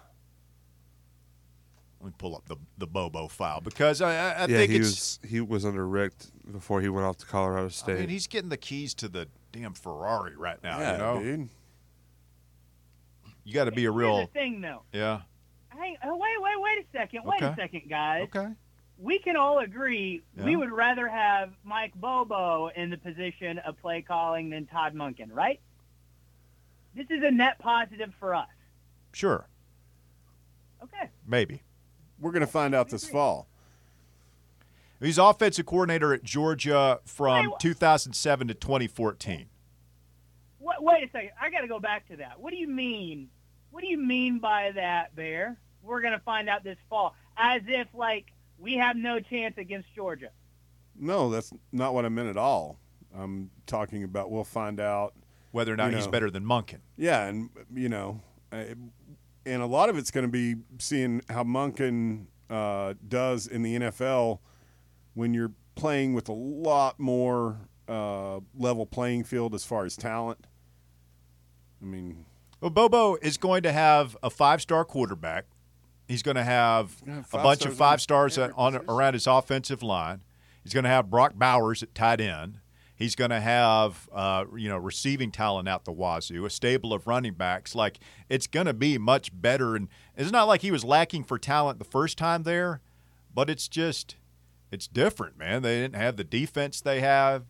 [2.01, 4.77] Let me pull up the, the Bobo file because I, I, I yeah, think he
[4.77, 5.19] it's.
[5.23, 7.99] was he was under Richt before he went off to Colorado I State.
[7.99, 10.79] mean, he's getting the keys to the damn Ferrari right now.
[10.79, 11.49] yeah, you know, dude.
[13.45, 14.17] You got to be a Here's real.
[14.21, 14.81] the thing, though.
[14.91, 15.21] Yeah.
[15.69, 17.21] Hang, oh, wait, wait, wait a second.
[17.23, 18.23] Wait a second, guys.
[18.23, 18.47] Okay.
[18.97, 20.45] we can all agree Yeah.
[20.45, 25.29] we would rather have Mike Bobo in the position of play calling than Todd Monken,
[25.31, 25.59] right?
[26.95, 28.47] This is a net positive for us.
[29.13, 29.47] Sure.
[30.81, 31.09] Okay.
[31.27, 31.61] Maybe.
[32.19, 33.47] We're going to find out this fall.
[35.01, 39.47] He's offensive coordinator at Georgia from Wait, wh- 2007 to 2014.
[40.61, 41.31] Wait, wait a second.
[41.39, 42.39] I got to go back to that.
[42.39, 43.29] What do you mean?
[43.75, 45.57] What do you mean by that, Bear?
[45.83, 47.13] We're going to find out this fall.
[47.35, 50.29] As if, like, we have no chance against Georgia.
[50.97, 52.79] No, that's not what I meant at all.
[53.13, 55.13] I'm talking about we'll find out.
[55.51, 56.11] Whether or not You he's know.
[56.11, 56.79] better than Monken.
[56.95, 58.21] Yeah, and you know,
[58.53, 58.81] and
[59.45, 64.39] a lot of it's going to be seeing how Monken uh, does in the NFL
[65.15, 67.57] when you're playing with a lot more
[67.89, 70.47] uh, level playing field as far as talent.
[71.81, 72.25] I mean,
[72.65, 75.45] Well, Bobo is going to have a five-star quarterback.
[76.07, 76.99] He's going to have
[77.31, 80.21] a bunch of five stars at, on around his offensive line.
[80.63, 82.61] He's going to have Brock Bowers at tight end.
[82.95, 87.05] He's going to have uh, you know receiving talent out the wazoo, a stable of
[87.05, 87.75] running backs.
[87.75, 87.99] Like
[88.29, 91.77] it's going to be much better, and it's not like he was lacking for talent
[91.77, 92.81] the first time there,
[93.31, 94.15] but it's just
[94.71, 95.61] it's different, man.
[95.61, 97.43] They didn't have the defense they have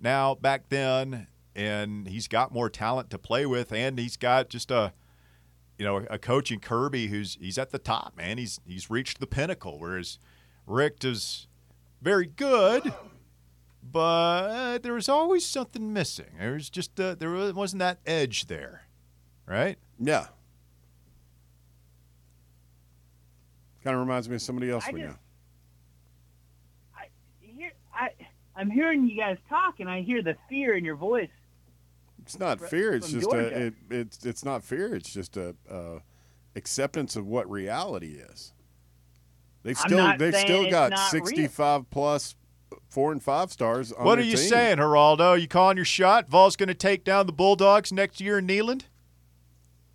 [0.00, 4.70] now back then, and he's got more talent to play with, and he's got just
[4.70, 4.92] a
[5.78, 8.38] you know a coach in Kirby who's he's at the top, man.
[8.38, 10.18] He's he's reached the pinnacle, whereas
[10.66, 11.46] Rick is
[12.02, 12.92] very good,
[13.82, 16.26] but there was always something missing.
[16.38, 18.86] There was just uh, there wasn't that edge there,
[19.46, 19.78] right?
[19.98, 20.26] yeah,
[23.82, 25.18] kind of reminds me of somebody else I we just- know.
[26.96, 27.06] I,
[27.40, 28.08] hear, I,
[28.56, 31.30] I'm hearing you guys talk, and I hear the fear in your voice.
[32.30, 32.92] It's not fear.
[32.94, 33.66] It's just a.
[33.66, 34.94] It, it's it's not fear.
[34.94, 35.98] It's just a, uh
[36.54, 38.52] acceptance of what reality is.
[39.64, 42.36] They've I'm still they've still got sixty five plus
[42.88, 43.90] four and five stars.
[43.90, 44.48] On what are you team.
[44.48, 45.40] saying, Geraldo?
[45.40, 46.28] You calling your shot?
[46.28, 48.82] Vol's going to take down the Bulldogs next year in Neyland?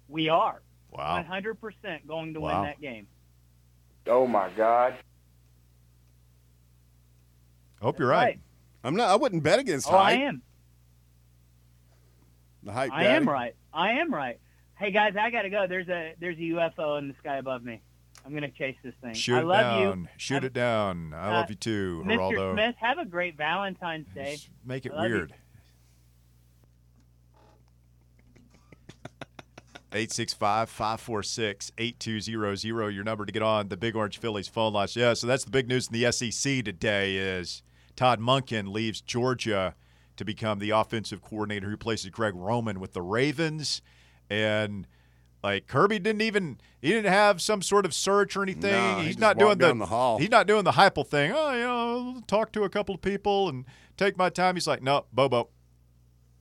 [0.10, 1.26] We are Wow.
[1.30, 2.62] 100% going to Wow.
[2.62, 3.08] win that game.
[4.08, 4.96] Oh my God.
[7.82, 8.40] I hope you're right.
[8.84, 9.10] I'm not.
[9.10, 10.42] I wouldn't bet against Oh, I am.
[12.66, 12.92] The hype.
[12.92, 13.16] I daddy.
[13.16, 13.56] am right.
[13.74, 14.40] I am right.
[14.78, 15.68] Hey guys, I gotta go.
[15.68, 17.82] There's a there's a UFO in the sky above me.
[18.26, 19.14] I'm gonna chase this thing.
[19.14, 20.10] Shoot I it love down.
[20.18, 21.14] Shoot Have- it down.
[21.14, 22.18] I Uh, love you too, you, Mr.
[22.34, 22.54] Geraldo.
[22.54, 22.76] Smith.
[22.80, 24.34] Have a great Valentine's Day.
[24.34, 25.14] Just make it I you.
[25.14, 25.34] weird.
[29.94, 34.90] 865 546 8200, your number to get on the Big Orange Phillies phone line.
[34.94, 37.64] Yeah, so that's the big news in the SEC today is
[37.96, 39.74] Todd Monken leaves Georgia
[40.18, 43.82] to become the offensive coordinator who replaces Greg Roman with the Ravens.
[44.30, 44.88] And
[45.44, 48.72] like Kirby didn't even he didn't have some sort of search or anything.
[48.72, 50.18] No, he's just not doing the, the hall.
[50.18, 51.32] he's not doing the hypel thing.
[51.36, 53.66] Oh, you know, talk to a couple of people and
[53.98, 54.56] take my time.
[54.56, 55.50] He's like, no, Bobo.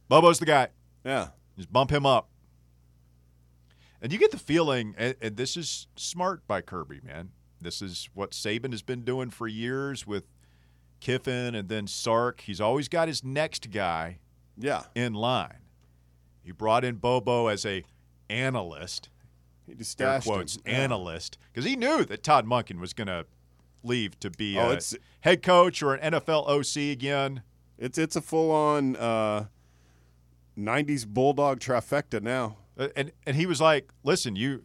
[0.08, 0.68] Bobo's the guy.
[1.04, 1.28] Yeah.
[1.56, 2.28] Just bump him up.
[4.00, 7.30] And you get the feeling, and, and this is smart by Kirby, man.
[7.60, 10.24] This is what Saban has been doing for years with
[11.00, 12.40] Kiffin and then Sark.
[12.42, 14.18] He's always got his next guy
[14.56, 14.84] Yeah.
[14.94, 15.58] in line.
[16.42, 17.84] He brought in Bobo as a
[18.30, 19.08] analyst,
[19.66, 20.22] He just air him.
[20.22, 20.72] quotes, Yeah.
[20.72, 23.26] analyst, because he knew that Todd Monken was going to
[23.82, 24.80] leave to be Oh, a
[25.20, 27.42] head coach or an NFL OC again.
[27.78, 29.46] It's it's a full on uh,
[30.56, 32.56] '90s bulldog trifecta now.
[32.78, 34.64] Uh, and and he was like, "Listen, you,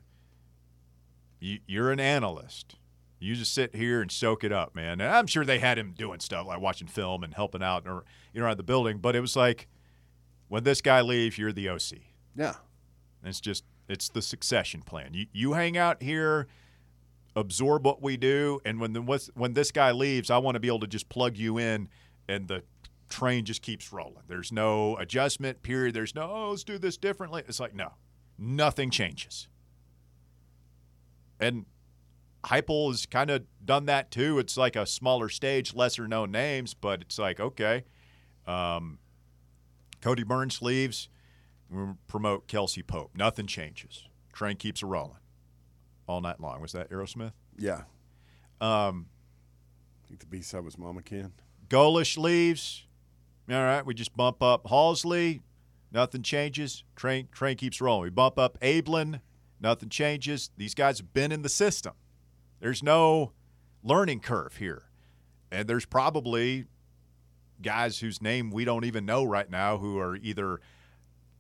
[1.40, 2.76] you you're an analyst.
[3.20, 5.94] You just sit here and soak it up, man." And I'm sure they had him
[5.98, 8.04] doing stuff like watching film and helping out or
[8.34, 9.68] you know around the building, but it was like
[10.50, 12.00] when this guy leaves, you're the OC.
[12.36, 12.56] Yeah.
[13.22, 15.14] And it's just it's the succession plan.
[15.14, 16.48] You you hang out here,
[17.36, 19.02] absorb what we do, and when the
[19.34, 21.90] when this guy leaves, I want to be able to just plug you in,
[22.28, 22.64] and the
[23.10, 24.24] train just keeps rolling.
[24.28, 25.96] There's no adjustment period.
[25.96, 27.44] There's no oh, let's do this differently.
[27.48, 27.94] It's like no,
[28.38, 29.48] nothing changes.
[31.40, 31.66] And
[32.46, 34.40] Heupel has kind of done that too.
[34.40, 37.84] It's like a smaller stage, lesser known names, but it's like okay.
[38.48, 39.00] Um,
[40.02, 41.10] Kodi Burns leaves.
[41.70, 43.12] We promote Kelsey Pope.
[43.16, 44.08] Nothing changes.
[44.34, 45.20] Train keeps a rolling
[46.08, 46.62] all night long.
[46.62, 47.34] Was that Aerosmith?
[47.58, 47.84] Yeah.
[48.62, 49.08] Um,
[50.04, 51.34] I think the B side was Mama Kin.
[51.68, 52.86] Golesh leaves.
[53.50, 55.42] All right, we just bump up Halzle.
[55.92, 56.84] Nothing changes.
[56.96, 58.04] Train train keeps rolling.
[58.04, 59.22] We bump up Abeln.
[59.60, 60.52] Nothing changes.
[60.56, 61.94] These guys have been in the system.
[62.60, 63.32] There's no
[63.84, 64.84] learning curve here,
[65.52, 66.66] and there's probably
[67.62, 70.60] guys whose name we don't even know right now who are either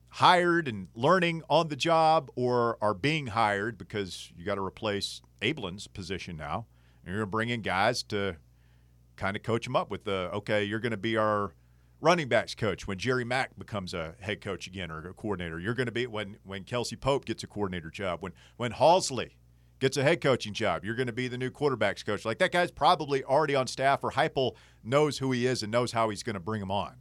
[0.10, 5.21] hired and learning on the job or are being hired because you got to replace
[5.41, 6.65] Abeln's position now.
[7.03, 8.38] And you're going to bring in guys to
[9.15, 11.53] kind of coach them up with the okay, you're going to be our
[12.01, 15.60] running backs coach when Jerry Mack becomes a head coach again or a coordinator.
[15.60, 18.21] You're going to be when when Kelsey Pope gets a coordinator job.
[18.21, 19.29] When when Halzle
[19.79, 22.25] gets a head coaching job, you're going to be the new quarterbacks coach.
[22.25, 25.91] Like that guy's probably already on staff, or Heupel knows who he is and knows
[25.91, 26.95] how he's going to bring him on.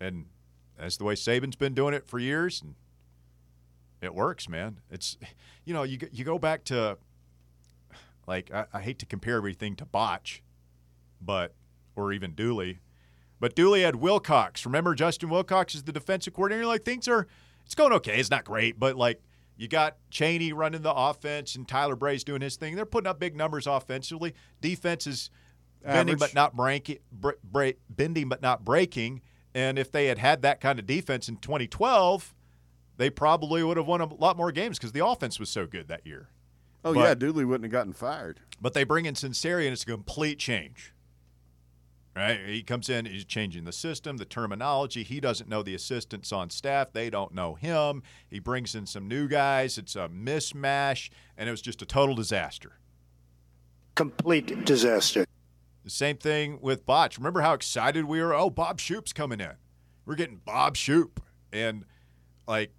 [0.00, 0.26] And
[0.78, 2.74] that's the way Saban's been doing it for years, and
[4.00, 4.80] it works, man.
[4.90, 5.16] It's
[5.64, 6.98] you know you you go back to
[8.26, 10.42] like I, I hate to compare everything to Butch,
[11.20, 11.54] but
[11.94, 12.80] or even Dooley,
[13.42, 14.64] but Dooley had Wilcox.
[14.64, 16.64] Remember Justin Wilcox is the defensive coordinator.
[16.64, 17.26] Like things are,
[17.66, 18.20] it's going okay.
[18.20, 19.20] It's not great, but like
[19.56, 22.74] you got Cheney running the offense and Tyler Bray's doing his thing.
[22.76, 24.34] They're putting up big numbers offensively.
[24.60, 25.30] Defense is
[25.82, 26.18] bending Average.
[26.18, 29.20] but not breaking, bre- bre- bending but not breaking.
[29.54, 32.34] And if they had had that kind of defense in 2012,
[32.96, 35.88] they probably would have won a lot more games because the offense was so good
[35.88, 36.28] that year.
[36.84, 38.40] Oh But- yeah, Dooley wouldn't have gotten fired.
[38.60, 40.92] But they bring in Sunseri, and it's a complete change.
[42.14, 42.40] Right?
[42.46, 45.02] He comes in, he's changing the system, the terminology.
[45.02, 46.92] He doesn't know the assistants on staff.
[46.92, 48.02] They don't know him.
[48.28, 49.78] He brings in some new guys.
[49.78, 52.72] It's a mismatch, and it was just a total disaster.
[53.94, 55.24] Complete disaster.
[55.84, 57.16] The same thing with Butch.
[57.16, 58.34] Remember how excited we were?
[58.34, 59.54] Oh, Bob Shoop's coming in.
[60.04, 61.22] We're getting Bob Shoop.
[61.50, 61.84] And,
[62.46, 62.72] like,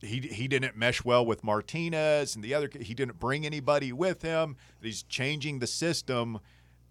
[0.00, 2.70] he, he didn't mesh well with Martinez and the other.
[2.80, 4.56] He didn't bring anybody with him.
[4.82, 6.40] He's changing the system,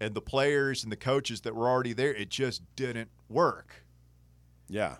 [0.00, 3.84] and the players and the coaches that were already there, it just didn't work.
[4.68, 4.96] Yeah.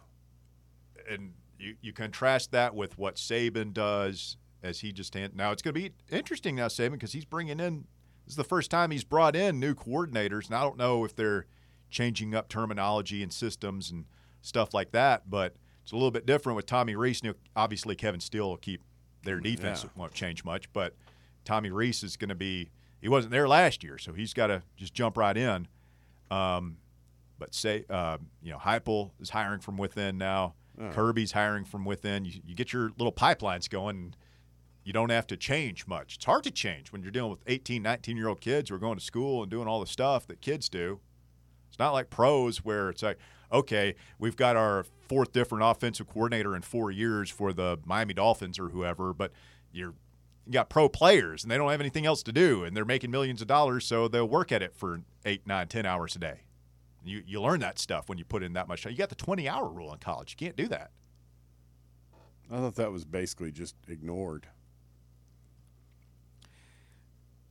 [1.09, 5.63] And you, you contrast that with what Saban does as he just hand, now it's
[5.63, 7.85] going to be interesting now Saban because he's bringing in
[8.25, 11.15] this is the first time he's brought in new coordinators and I don't know if
[11.15, 11.47] they're
[11.91, 14.07] changing up terminology and systems and
[14.43, 17.23] stuff like that but it's a little bit different with Tommy Rees
[17.55, 18.83] obviously Kevin Steele will keep
[19.23, 19.91] their mm, defense Yeah.
[19.95, 20.95] won't change much but
[21.45, 22.71] Tommy Rees is going to be
[23.07, 25.69] he wasn't there last year so he's got to just jump right in
[26.31, 26.79] um,
[27.38, 30.55] but say uh, you know Heupel is hiring from within now.
[30.92, 32.25] Kirby's hiring from within.
[32.25, 34.14] You, you get your little pipelines going.
[34.85, 36.16] You don't have to change much.
[36.16, 38.79] It's hard to change when you're dealing with 18, 19 year old kids who are
[38.79, 41.01] going to school and doing all the stuff that kids do.
[41.69, 43.19] It's not like pros where it's like,
[43.53, 48.59] okay, we've got our fourth different offensive coordinator in four years for the Miami Dolphins
[48.59, 49.33] or whoever, but
[49.73, 49.95] you're
[50.47, 53.11] you got pro players and they don't have anything else to do and they're making
[53.11, 56.41] millions of dollars, so they'll work at it for eight, nine, ten hours a day.
[57.05, 58.93] You you learn that stuff when you put in that much time.
[58.93, 60.37] You got the twenty hour rule in college.
[60.39, 60.91] You can't do that.
[62.51, 64.47] I thought that was basically just ignored.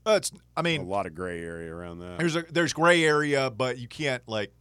[0.06, 2.20] Uh, it's I A mean, a lot of gray area around that.
[2.20, 4.52] there's a there's gray area, but you can't like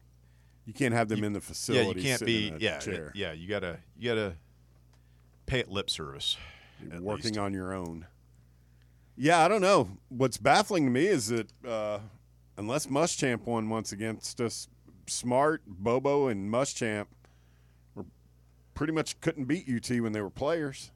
[0.64, 1.84] You can't have them in the facility.
[1.84, 3.12] yeah, you can't be yeah chair.
[3.14, 4.36] yeah you gotta you gotta
[5.46, 6.36] pay it lip service.
[7.00, 7.38] Working least.
[7.38, 8.06] on your own.
[9.16, 9.88] Yeah, I don't know.
[10.08, 12.00] What's baffling to me is that uh,
[12.56, 14.68] unless Muschamp won once against us,
[15.06, 17.06] Smart, Bobo, and Muschamp
[17.94, 18.06] were
[18.74, 20.90] pretty much couldn't beat UT when they were players.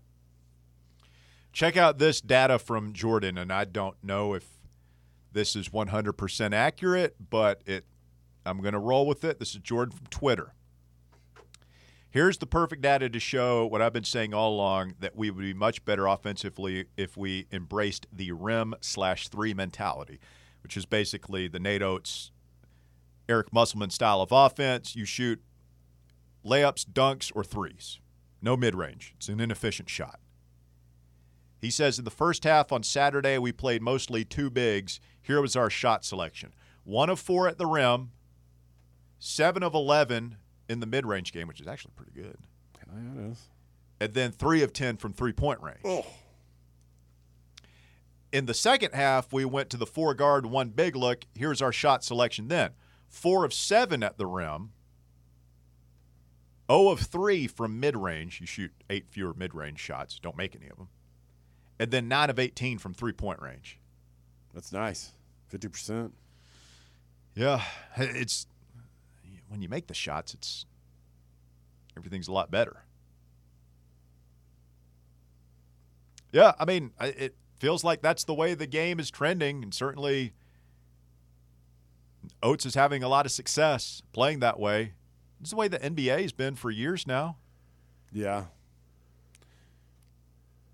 [1.52, 4.46] Check out this data from Jordan, and I don't know if
[5.32, 7.84] this is 100% accurate, but it
[8.46, 9.38] I'm going to roll with it.
[9.38, 10.54] This is Jordan from Twitter.
[12.10, 15.42] Here's the perfect data to show what I've been saying all along that we would
[15.42, 20.18] be much better offensively if we embraced the rim slash three mentality,
[20.62, 22.30] which is basically the Nate Oats,
[23.28, 24.96] Eric Musselman style of offense.
[24.96, 25.42] You shoot
[26.42, 28.00] layups, dunks, or threes.
[28.40, 29.12] No mid range.
[29.16, 30.18] It's an inefficient shot.
[31.60, 34.98] He says in the first half on Saturday, we played mostly two bigs.
[35.20, 38.12] Here was our shot selection one of four at the rim,
[39.18, 40.38] seven of 11
[40.68, 42.36] in the mid range game, which is actually pretty good.
[42.76, 43.42] Yeah, it is.
[44.00, 45.80] And then three of 10 from three point range.
[45.84, 46.06] Oh.
[48.30, 51.24] In the second half, we went to the four guard, one big look.
[51.34, 52.72] Here's our shot selection then
[53.08, 54.72] four of seven at the rim,
[56.70, 58.40] 0 of 3 from mid range.
[58.40, 60.88] You shoot eight fewer mid range shots, don't make any of them.
[61.80, 63.78] And then 9 of 18 from three point range.
[64.52, 65.12] That's nice.
[65.52, 66.12] 50%.
[67.34, 67.62] Yeah,
[67.96, 68.46] it's
[69.48, 70.66] when you make the shots, it's
[71.96, 72.84] everything's a lot better.
[76.32, 80.34] Yeah, I mean, it feels like that's the way the game is trending, and certainly
[82.42, 84.92] Oats is having a lot of success playing that way.
[85.42, 87.36] Is the way the NBA has been for years now.
[88.12, 88.46] Yeah.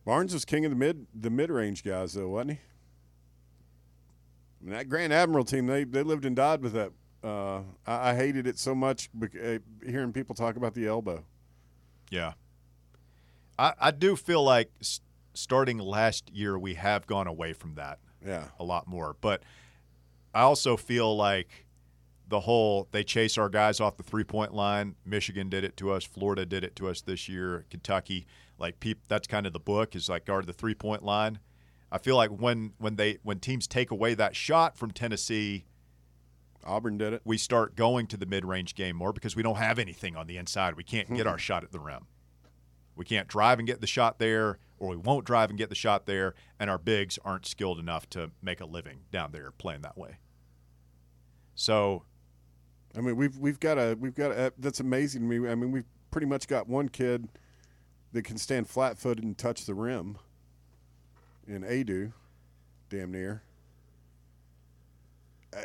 [0.05, 2.59] Barnes was king of the mid the mid range guys though, wasn't he?
[4.61, 6.93] I mean, that Grant Admiral team, they they lived and died with that.
[7.25, 11.25] Uh, I, I hated it so much bec- uh, hearing people talk about the elbow.
[12.11, 12.35] Yeah.
[13.59, 15.01] I, I do feel like s-
[15.33, 17.99] starting last year, we have gone away from that.
[18.25, 18.45] Yeah.
[18.59, 19.17] a lot more.
[19.21, 19.43] But
[20.35, 21.67] I also feel like
[22.27, 24.95] the whole they chase our guys off the three point line.
[25.05, 26.05] Michigan did it to us.
[26.05, 27.67] Florida did it to us this year.
[27.71, 28.27] Kentucky,
[28.59, 31.39] like peop, that's kind of the book is like guard the three point line.
[31.93, 35.67] I feel like when when they when teams take away that shot from Tennessee,
[36.67, 37.23] Auburn did it.
[37.25, 40.27] we start going to the mid range game more because we don't have anything on
[40.27, 40.77] the inside.
[40.77, 41.39] We can't get our mm-hmm.
[41.39, 42.07] shot at the rim.
[42.97, 45.75] We can't drive and get the shot there, or we won't drive and get the
[45.75, 49.83] shot there, and our bigs aren't skilled enough to make a living down there playing
[49.83, 50.19] that way.
[51.55, 52.05] So,
[52.97, 55.49] I mean, we've we've got a we've got a, that's amazing to me.
[55.49, 57.29] I mean, we've pretty much got one kid
[58.13, 60.19] that can stand flat footed and touch the rim.
[61.47, 62.13] In Aidoo,
[62.89, 63.43] damn near.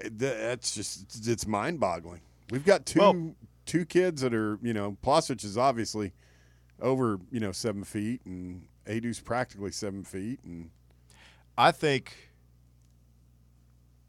[0.01, 2.21] Th- that's just it's mind boggling.
[2.49, 6.13] We've got two Well- two kids that are you know Plavsic is obviously
[6.81, 10.71] over you know seven feet and Aidoo's practically seven feet and
[11.57, 12.31] I think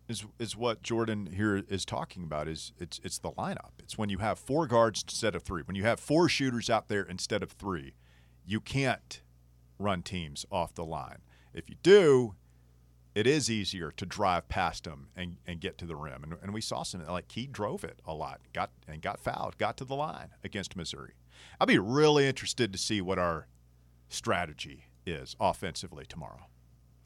[0.08, 3.70] is is what Jordan here is talking about is it's it's the lineup.
[3.78, 5.62] It's when you have four guards instead of three.
[5.62, 7.94] When you have four shooters out there instead of three,
[8.44, 9.20] you can't
[9.78, 11.18] run teams off the line.
[11.54, 12.34] If you do,
[13.20, 16.24] it is easier to drive past them and, and get to the rim.
[16.24, 19.58] And, and we saw some like he drove it a lot, got and got fouled,
[19.58, 21.12] got to the line against Missouri.
[21.60, 23.46] I'd be really interested to see what our
[24.08, 26.46] strategy is offensively tomorrow.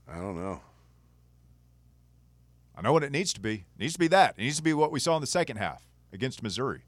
[0.07, 0.61] I don't know.
[2.77, 3.65] I know what it needs to be.
[3.77, 4.37] It needs to be that.
[4.39, 6.83] It needs to be what we saw in the second half against Missouri.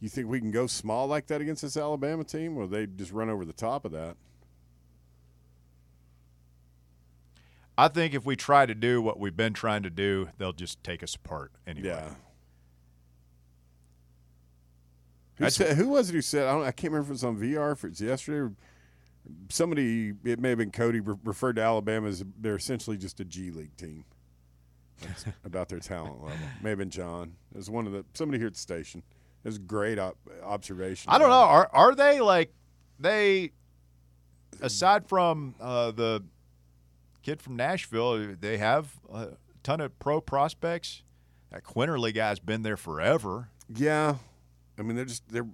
[0.00, 3.12] You think we can go small like that against this Alabama team, or they just
[3.12, 4.16] run over the top of that?
[7.78, 10.82] I think if we try to do what we've been trying to do, they'll just
[10.82, 11.88] take us apart anyway.
[11.88, 12.10] Yeah.
[15.38, 16.46] Who, said, who was it who said?
[16.46, 18.54] I, don't, I can't remember if it was on VR, if it's yesterday.
[19.50, 23.24] Somebody, it may have been Cody, re- referred to Alabama as they're essentially just a
[23.24, 24.04] G League team.
[25.44, 26.38] About their talent level.
[26.62, 27.34] May have been John.
[27.52, 29.02] It was one of the somebody here at the station.
[29.44, 31.12] It was a great op- observation.
[31.12, 31.34] I don't know.
[31.34, 32.54] Are are they like
[32.98, 33.52] they
[34.62, 36.24] aside from uh, the
[37.26, 39.30] kid from Nashville, they have a
[39.64, 41.02] ton of pro prospects.
[41.50, 43.48] That Quinerly guy's been there forever.
[43.74, 44.16] Yeah,
[44.78, 45.48] I mean they're just they're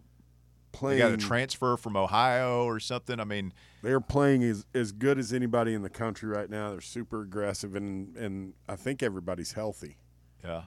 [0.73, 0.99] playing.
[0.99, 3.19] They got a transfer from Ohio or something.
[3.19, 6.73] I mean, they're playing as as good as anybody in the country right now.
[6.73, 9.97] They're super aggressive, and and I think everybody's healthy.
[10.45, 10.65] yeah.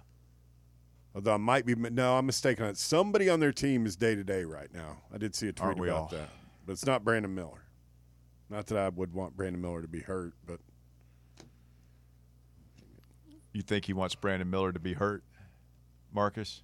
[1.13, 2.75] Although I might be no, I'm mistaken.
[2.75, 4.97] Somebody on their team is day to day right now.
[5.13, 6.07] I did see a tweet about all?
[6.07, 6.29] that,
[6.65, 7.63] but it's not Brandon Miller.
[8.49, 10.59] Not that I would want Brandon Miller to be hurt, but
[13.55, 15.23] You think he wants Brandon Miller to be hurt,
[16.13, 16.61] Marcus?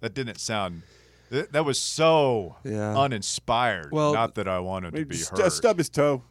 [0.00, 0.82] That didn't sound.
[1.30, 2.94] That that was so Yeah.
[2.98, 3.90] uninspired.
[3.92, 5.40] Well, not that I want him I mean, to be just hurt.
[5.40, 6.22] uh, stub his toe.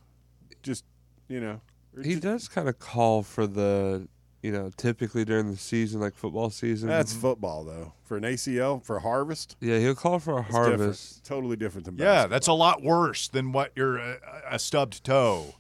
[0.62, 0.86] Just
[1.28, 1.62] you know,
[2.04, 4.08] He just- does kind of call for the
[4.44, 6.90] you know, typically during the season, like football season.
[6.90, 7.94] That's football though.
[8.04, 10.78] For an ACL for harvest, yeah, he'll call for a it's different.
[10.80, 11.24] harvest.
[11.26, 14.18] Totally different than Yeah, that's a lot worse than what you're a,
[14.52, 15.56] a stubbed toe.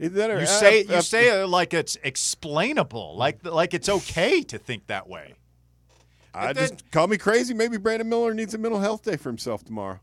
[0.00, 3.88] Either that or- You say I- you say it like it's explainable, like like it's
[3.88, 5.34] okay to think that way.
[6.34, 7.54] I then- just call me crazy.
[7.54, 10.00] Maybe Brandon Miller needs a mental health day for himself tomorrow.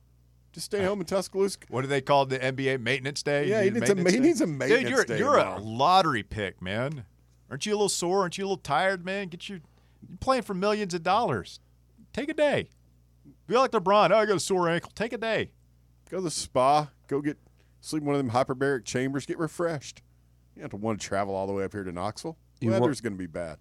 [0.53, 1.59] Just stay home in Tuscaloosa.
[1.69, 3.47] What do they call the NBA maintenance day?
[3.47, 4.23] Yeah, he needs a- maintenance he day?
[4.27, 4.45] needs a
[4.81, 7.05] Dude, you're, day You're a lottery pick, man.
[7.49, 8.21] Aren't you a little sore?
[8.21, 9.27] Aren't you a little tired, man?
[9.27, 9.59] Get your
[10.09, 11.59] you're playing for millions of dollars.
[12.11, 12.69] Take a day.
[13.47, 14.11] Be like LeBron.
[14.11, 14.91] Oh, I got a sore ankle.
[14.95, 15.51] Take a day.
[16.09, 16.89] Go to the spa.
[17.07, 17.37] Go get
[17.81, 19.25] sleep in one of them hyperbaric chambers.
[19.25, 20.01] Get refreshed.
[20.55, 22.37] You don't have to want to travel all the way up here to Knoxville.
[22.61, 23.59] You want- Weather's going to be bad.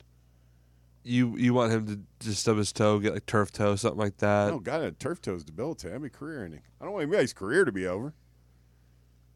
[1.02, 4.18] You you want him to just stub his toe, get like turf toe, something like
[4.18, 4.52] that.
[4.52, 5.92] oh, God, a turf toe is debilitating.
[5.92, 6.60] That'd be career ending.
[6.78, 8.12] I don't want anybody's career to be over.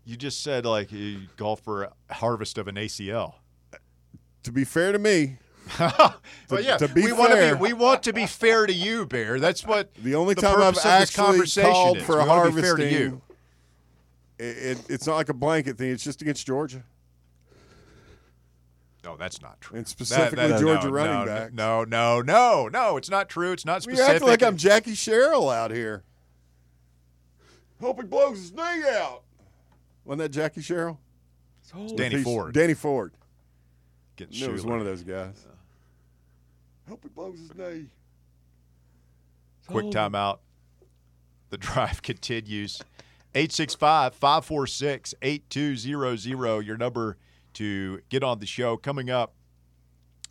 [0.05, 3.37] You just said like you golf for a harvest of an ACL.
[4.43, 5.39] To be fair to me,
[5.79, 8.73] but yeah, to be we want to fair- be we want to be fair to
[8.75, 9.41] you, Bear.
[9.41, 12.27] That's what the only the time I've purpose this actually conversation called for We a
[12.27, 13.23] wanna be fair harvesting, to you.
[14.39, 14.45] It,
[14.79, 15.91] it, it's not like a blanket thing.
[15.91, 16.83] It's just against Georgia
[19.05, 19.77] No, that's not true.
[19.79, 21.53] and specifically that- Georgia no, running no, backs.
[21.53, 22.97] No, no, no, no.
[22.97, 23.53] It's not true.
[23.53, 24.09] It's not specific.
[24.09, 26.03] You acting like I'm Jackie Sherrill out here.
[27.81, 29.23] Hope he blows his knee out.
[30.05, 30.99] Wasn't that Jackie Sherrill?
[31.97, 32.55] Danny He's- Ford.
[32.55, 33.13] Danny Ford.
[34.17, 35.45] Getting Knew it was one of those guys.
[36.89, 37.87] Hope he blows his knee.
[39.67, 40.39] Quick timeout.
[41.51, 42.81] The drive continues.
[43.35, 47.17] 865 546 8200, your number
[47.55, 48.77] to get on the show.
[48.77, 49.35] Coming up,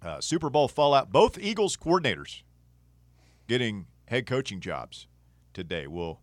[0.01, 1.11] uh, Super Bowl fallout.
[1.11, 2.43] Both Eagles coordinators
[3.47, 5.07] getting head coaching jobs
[5.53, 5.87] today.
[5.87, 6.19] We'll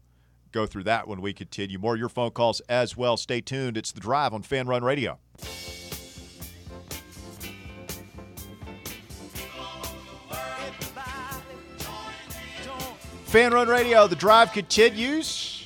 [0.53, 1.79] go through that when we continue.
[1.79, 3.17] More of your phone calls as well.
[3.17, 3.77] Stay tuned.
[3.77, 5.19] It's the drive on Fan Run Radio.
[13.25, 15.60] Fan Run Radio, the drive continues.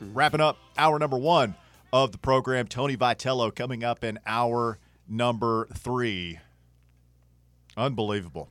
[0.00, 1.54] Wrapping up hour number one
[1.92, 2.66] of the program.
[2.66, 4.78] Tony Vitello coming up in hour
[5.08, 6.38] number three.
[7.76, 8.50] Unbelievable.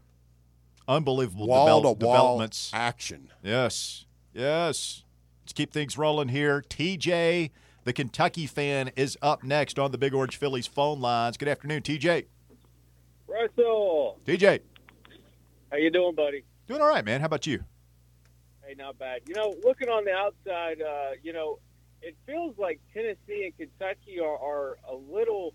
[0.87, 2.71] Unbelievable Wall develop- to wall developments.
[2.73, 3.31] action.
[3.43, 4.05] Yes.
[4.33, 5.03] Yes.
[5.43, 6.61] Let's keep things rolling here.
[6.69, 7.51] TJ,
[7.83, 11.37] the Kentucky fan, is up next on the Big Orange Phillies phone lines.
[11.37, 12.25] Good afternoon, TJ.
[13.27, 14.59] Russell, TJ,
[15.71, 16.43] how you doing, buddy?
[16.67, 17.19] doing all right, man.
[17.19, 17.63] How about you?
[18.65, 19.21] Hey, not bad.
[19.27, 21.59] You know, looking on the outside, uh, you know,
[22.01, 25.53] it feels like Tennessee and Kentucky are, are a little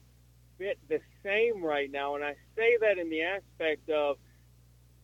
[0.59, 4.17] bit the same right now, and I say that in the aspect of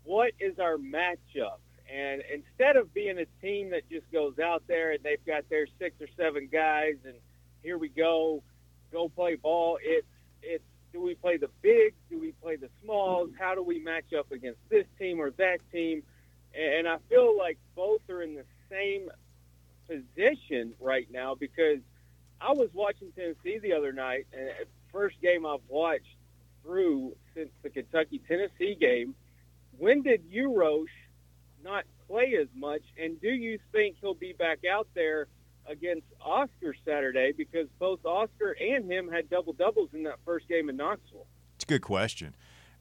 [0.04, 1.58] what is our matchup.
[1.92, 5.66] And instead of being a team that just goes out there and they've got their
[5.78, 7.14] six or seven guys and
[7.62, 8.42] here we go,
[8.92, 10.06] go play ball, it's
[10.42, 11.96] it's do we play the bigs?
[12.10, 13.30] Do we play the smalls?
[13.38, 16.02] How do we match up against this team or that team?
[16.56, 19.10] And I feel like both are in the same
[19.86, 21.80] position right now because
[22.40, 24.50] I was watching Tennessee the other night, and
[24.92, 26.16] first game I've watched
[26.62, 29.14] through since the Kentucky Tennessee game.
[29.78, 30.86] When did Uros
[31.62, 35.26] not play as much, and do you think he'll be back out there
[35.68, 37.32] against Oscar Saturday?
[37.36, 41.26] Because both Oscar and him had double doubles in that first game in Knoxville.
[41.56, 42.34] It's a good question.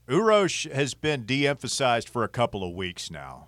[0.08, 3.48] Uros has been de-emphasized for a couple of weeks now.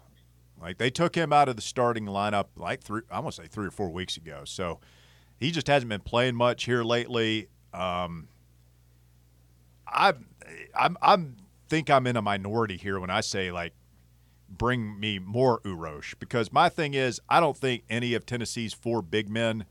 [0.62, 3.48] Like they took him out of the starting lineup like three, I want to say
[3.48, 4.42] three or four weeks ago.
[4.46, 4.80] So
[5.40, 7.48] he just hasn't been playing much here lately.
[7.74, 8.28] Um,
[9.88, 10.14] I,
[10.76, 11.36] I'm, I'm
[11.70, 13.74] think I'm in a minority here when I say like
[14.50, 19.02] bring me more Uros because my thing is I don't think any of Tennessee's four
[19.02, 19.66] big men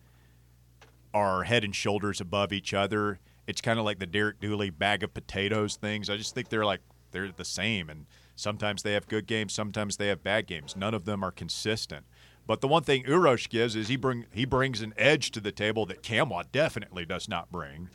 [1.15, 3.19] are head and shoulders above each other.
[3.47, 6.11] It's kind of like the Derek Dooley bag of potatoes things.
[6.11, 6.81] I just think they're like
[7.13, 8.07] they're the same, and
[8.37, 10.77] sometimes they have good games, sometimes they have bad games.
[10.77, 12.07] None of them are consistent.
[12.47, 15.51] But the one thing Uros gives is he bring he brings an edge to the
[15.51, 17.89] table that Nkamhoua definitely does not bring.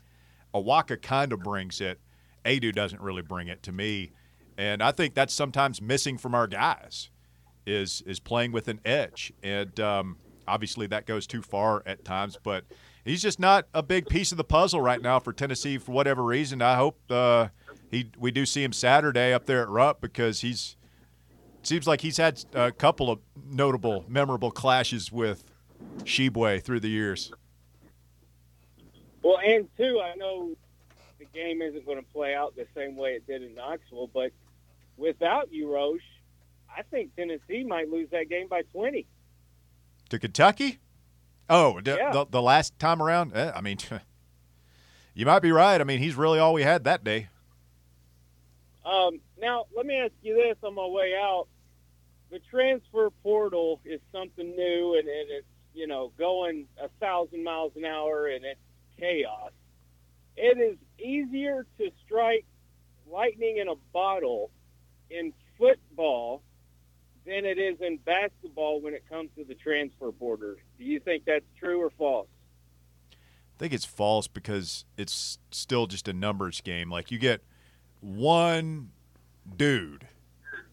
[0.53, 2.01] Awaka kind of brings it.
[2.43, 4.11] Aidoo doesn't really bring it to me,
[4.57, 7.09] and I think that's sometimes missing from our guys
[7.65, 10.17] is is playing with an edge, and um,
[10.47, 12.37] obviously that goes too far at times.
[12.43, 12.65] But
[13.05, 16.23] he's just not a big piece of the puzzle right now for Tennessee for whatever
[16.23, 16.61] reason.
[16.61, 17.49] I hope uh,
[17.91, 20.75] he we do see him Saturday up there at Rupp because he's
[21.61, 25.43] seems like he's had a couple of notable, memorable clashes with
[25.99, 27.31] Tshiebwe through the years.
[29.23, 30.55] Well, and two, I know
[31.19, 34.31] the game isn't going to play out the same way it did in Knoxville, but
[34.97, 35.99] without Uros,
[36.75, 39.05] I think Tennessee might lose that game by 20.
[40.09, 40.79] To Kentucky?
[41.49, 42.11] Oh, d- Yeah.
[42.11, 43.33] the, the last time around?
[43.35, 43.77] Eh, I mean,
[45.13, 45.79] you might be right.
[45.79, 47.27] I mean, he's really all we had that day.
[48.85, 51.47] Um, now, let me ask you this on my way out.
[52.31, 57.73] The transfer portal is something new, and, and it's you know going a thousand miles
[57.75, 58.59] an hour, and it's
[58.97, 59.51] chaos.
[60.37, 62.45] It is easier to strike
[63.11, 64.49] lightning in a bottle
[65.09, 66.41] in football
[67.25, 70.57] than it is in basketball when it comes to the transfer border.
[70.77, 72.27] Do you think that's true or false?
[73.11, 76.89] I think it's false because it's still just a numbers game.
[76.89, 77.43] Like you get
[78.01, 78.91] one
[79.55, 80.07] dude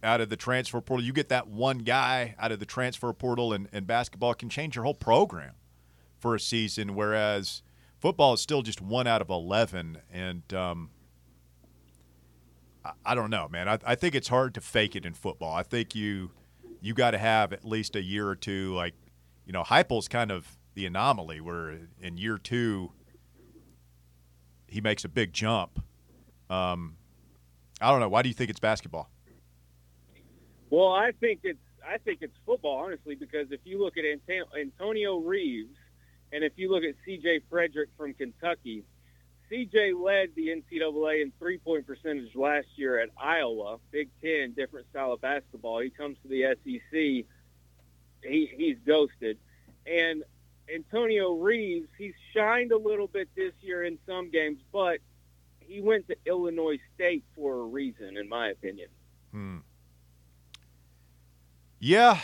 [0.02, 3.52] out of the transfer portal, you get that one guy out of the transfer portal,
[3.52, 5.54] and, and basketball can change your whole program
[6.18, 7.62] for a season, whereas
[8.00, 9.98] football is still just one out of 11.
[10.12, 10.90] And um,
[12.84, 13.68] I, I don't know, man.
[13.68, 15.54] I, I think it's hard to fake it in football.
[15.54, 16.30] I think you
[16.80, 18.72] you got to have at least a year or two.
[18.74, 18.94] Like,
[19.44, 22.92] you know, Heupel's kind of the anomaly where in year two
[24.68, 25.82] he makes a big jump.
[26.48, 26.96] Um,
[27.80, 28.08] I don't know.
[28.08, 29.08] Why do you think it's basketball?
[30.70, 35.18] Well, I think it's I think it's football, honestly, because if you look at Antonio
[35.18, 35.76] Reeves
[36.32, 37.40] and if you look at C.J.
[37.50, 38.84] Fredrick from Kentucky,
[39.48, 39.94] C.J.
[39.94, 45.22] led the NCAA in three-point percentage last year at Iowa, Big Ten, different style of
[45.22, 45.80] basketball.
[45.80, 47.26] He comes to the SEC, he
[48.54, 49.38] he's ghosted,
[49.86, 50.22] and
[50.72, 54.98] Antonio Reeves, he's shined a little bit this year in some games, but
[55.68, 58.88] he went to Illinois State for a reason, in my opinion.
[59.32, 59.58] Hmm.
[61.78, 62.20] Yeah.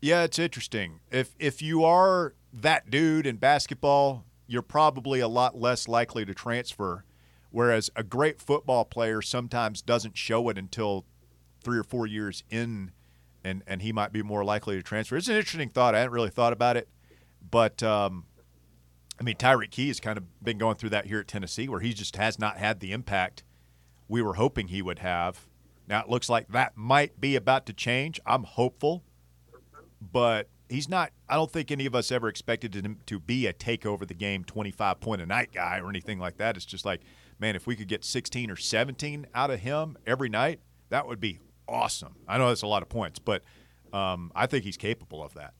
[0.00, 1.00] Yeah, it's interesting.
[1.10, 6.34] If if you are that dude in basketball, you're probably a lot less likely to
[6.34, 7.04] transfer.
[7.50, 11.04] Whereas a great football player sometimes doesn't show it until
[11.62, 12.90] three or four years in,
[13.44, 15.16] and, and he might be more likely to transfer.
[15.16, 15.94] It's an interesting thought.
[15.94, 16.88] I hadn't really thought about it.
[17.48, 18.24] But, um,
[19.20, 21.80] I mean, Tyreke Key has kind of been going through that here at Tennessee where
[21.80, 23.44] he just has not had the impact
[24.08, 25.46] we were hoping he would have.
[25.86, 28.20] Now it looks like that might be about to change.
[28.26, 29.04] I'm hopeful,
[30.00, 31.12] but he's not.
[31.28, 34.14] I don't think any of us ever expected him to be a take over the
[34.14, 36.56] game, 25 point a night guy or anything like that.
[36.56, 37.02] It's just like,
[37.38, 41.20] man, if we could get 16 or 17 out of him every night, that would
[41.20, 41.38] be
[41.68, 42.16] awesome.
[42.26, 43.42] I know that's a lot of points, but
[43.92, 45.54] um, I think he's capable of that.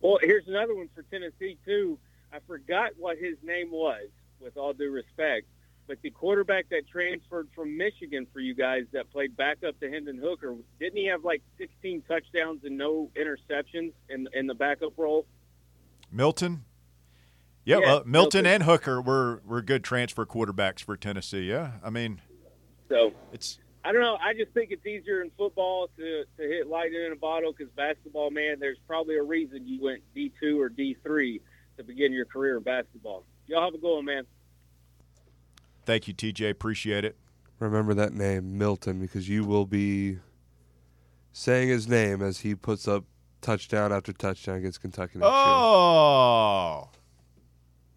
[0.00, 1.98] Well, here's another one for Tennessee too.
[2.32, 4.08] I forgot what his name was.
[4.40, 5.46] With all due respect,
[5.86, 10.16] but the quarterback that transferred from Michigan for you guys that played backup to Hendon
[10.16, 15.26] Hooker, didn't he have like 16 touchdowns and no interceptions in in the backup role?
[16.10, 16.64] Milton.
[17.64, 21.50] Yeah, yeah well, Milton, Milton, and Hooker were were good transfer quarterbacks for Tennessee.
[21.50, 22.20] Yeah, I mean,
[22.88, 23.58] so it's.
[23.84, 24.16] I don't know.
[24.22, 27.72] I just think it's easier in football to, to hit lightning in a bottle because
[27.74, 31.40] basketball, man, there's probably a reason you went D2 or D3
[31.80, 33.24] to begin your career in basketball.
[33.46, 34.24] Y'all have a good one, man.
[35.86, 36.50] Thank you, TJ.
[36.50, 37.16] Appreciate it.
[37.58, 40.18] Remember that name, Milton, because you will be
[41.32, 43.04] saying his name as he puts up
[43.40, 46.88] touchdown after touchdown against Kentucky next oh.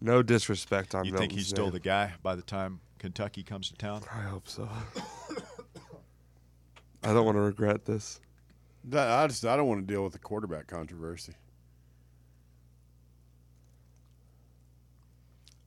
[0.00, 1.56] No disrespect on You Milton's think he's name.
[1.56, 4.02] still the guy by the time Kentucky comes to town?
[4.12, 4.66] I hope so.
[7.02, 8.20] I don't want to regret this.
[8.92, 11.34] I just I don't want to deal with the quarterback controversy.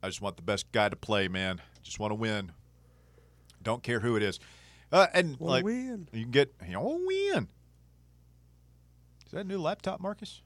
[0.02, 1.60] I just want the best guy to play, man.
[1.82, 2.52] Just want to win.
[3.62, 4.38] Don't care who it is.
[4.92, 6.08] Uh, and We'll like win.
[6.12, 7.48] you can get you know win.
[9.26, 10.40] Is that a new laptop, Marcus?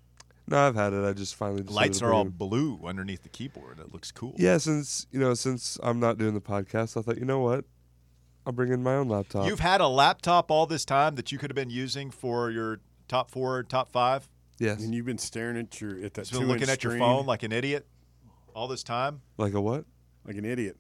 [0.49, 1.05] No, I've had it.
[1.05, 3.79] I just finally decided Lights are bring all blue underneath the keyboard.
[3.79, 4.35] It looks cool.
[4.37, 7.65] Yeah, since you know, since I'm not doing the podcast, I thought, you know what,
[8.45, 9.47] I'll bring in my own laptop.
[9.47, 12.81] You've had a laptop all this time that you could have been using for your
[13.07, 14.29] top four, top five.
[14.59, 16.93] yes, And you've been staring at your at that Just been looking inch at your
[16.93, 17.87] screen phone like an idiot
[18.55, 19.23] all this time.
[19.39, 19.85] like a what?
[20.25, 20.77] like an idiot.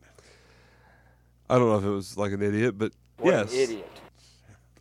[1.50, 3.88] I don't know if it was like an idiot, but What yes, an idiot.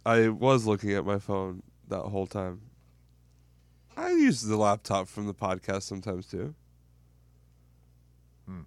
[0.06, 2.62] I was looking at my phone that whole time.
[3.98, 6.56] I use the laptop from the podcast sometimes too.
[8.48, 8.62] Hmm.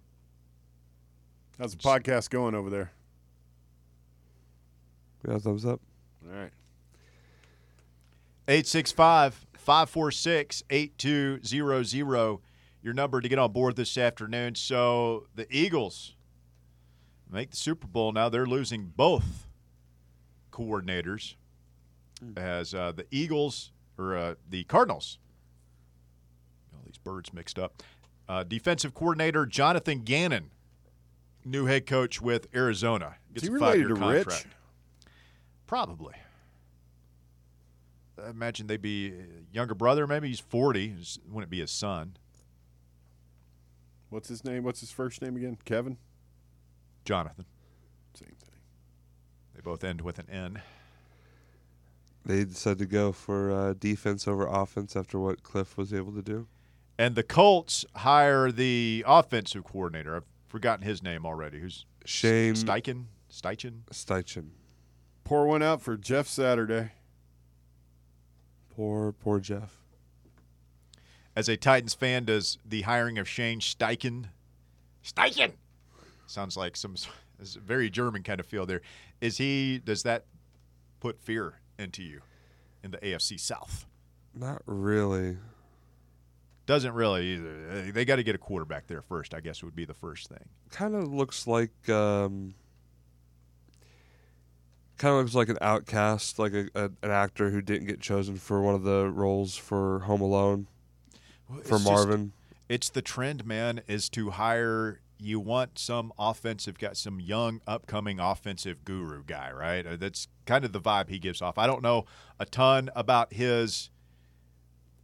[1.58, 2.92] How's the podcast going over there?
[5.26, 5.80] Yeah, thumbs up.
[6.28, 6.52] All right.
[8.46, 12.38] 865 546 8200.
[12.84, 14.56] Your number to get on board this afternoon.
[14.56, 16.16] So the Eagles
[17.32, 18.12] make the Super Bowl.
[18.12, 19.46] Now they're losing both
[20.52, 21.36] coordinators
[22.36, 25.18] as uh, the Eagles or uh, the Cardinals.
[26.74, 27.82] All these birds mixed up.
[28.28, 30.50] Uh, defensive coordinator Jonathan Gannon,
[31.42, 33.14] new head coach with Arizona.
[33.34, 34.26] Is he related to contract.
[34.26, 34.46] Rich?
[35.66, 36.14] Probably.
[38.22, 39.14] I imagine they'd be
[39.54, 40.06] younger brother.
[40.06, 40.96] Maybe he's 40.
[41.28, 42.18] Wouldn't it be his son?
[44.14, 44.62] What's his name?
[44.62, 45.58] What's his first name again?
[45.64, 45.96] Kevin.
[47.04, 47.46] Jonathan.
[48.14, 48.60] Same thing.
[49.52, 50.62] They both end with an N.
[52.24, 56.22] They decided to go for uh, defense over offense after what Kliff was able to
[56.22, 56.46] do.
[56.96, 60.14] And the Colts hire the offensive coordinator.
[60.14, 61.58] I've forgotten his name already.
[61.58, 63.06] Who's Shane Steichen?
[63.28, 63.80] Steichen?
[63.90, 64.50] Steichen.
[65.24, 66.92] Pour one out for Jeff Saturday.
[68.70, 69.83] Poor, poor Jeff.
[71.36, 74.26] As a Titans fan, does the hiring of Shane Steichen
[75.04, 75.52] Steichen
[76.26, 76.94] sounds like some
[77.38, 78.80] very German kind of feel there.
[79.20, 80.24] Is he does that
[81.00, 82.22] put fear into you
[82.82, 83.86] in the AFC South?
[84.34, 85.36] Not really.
[86.66, 87.92] Doesn't really either.
[87.92, 90.48] They got to get a quarterback there first, I guess would be the first thing.
[90.70, 92.54] Kind of looks like um,
[94.96, 98.36] kind of looks like an outcast, like a, a, an actor who didn't get chosen
[98.36, 100.66] for one of the roles for Home Alone
[101.48, 102.32] Well, for just- Marvin.
[102.68, 105.00] it's the trend, man, is to hire.
[105.18, 109.86] You want some offensive guy, some young upcoming offensive guru guy, right?
[109.86, 111.56] Uh, That's kind of the vibe he gives off.
[111.56, 112.04] I don't know
[112.38, 113.90] a ton about his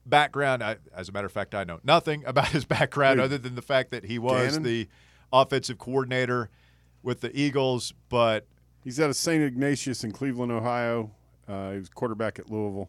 [0.04, 0.62] background.
[0.62, 3.24] I, as a matter of fact, I know nothing about his background Wait.
[3.26, 4.62] other than the fact that he was Gannon?
[4.64, 4.88] the
[5.32, 6.50] offensive coordinator
[7.02, 7.94] with the Eagles.
[8.08, 8.46] But
[8.82, 9.42] He's out of St.
[9.42, 11.10] Ignatius in Cleveland, Ohio.
[11.46, 12.88] Uh, he was quarterback at Louisville.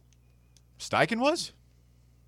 [0.79, 1.51] Steichen was.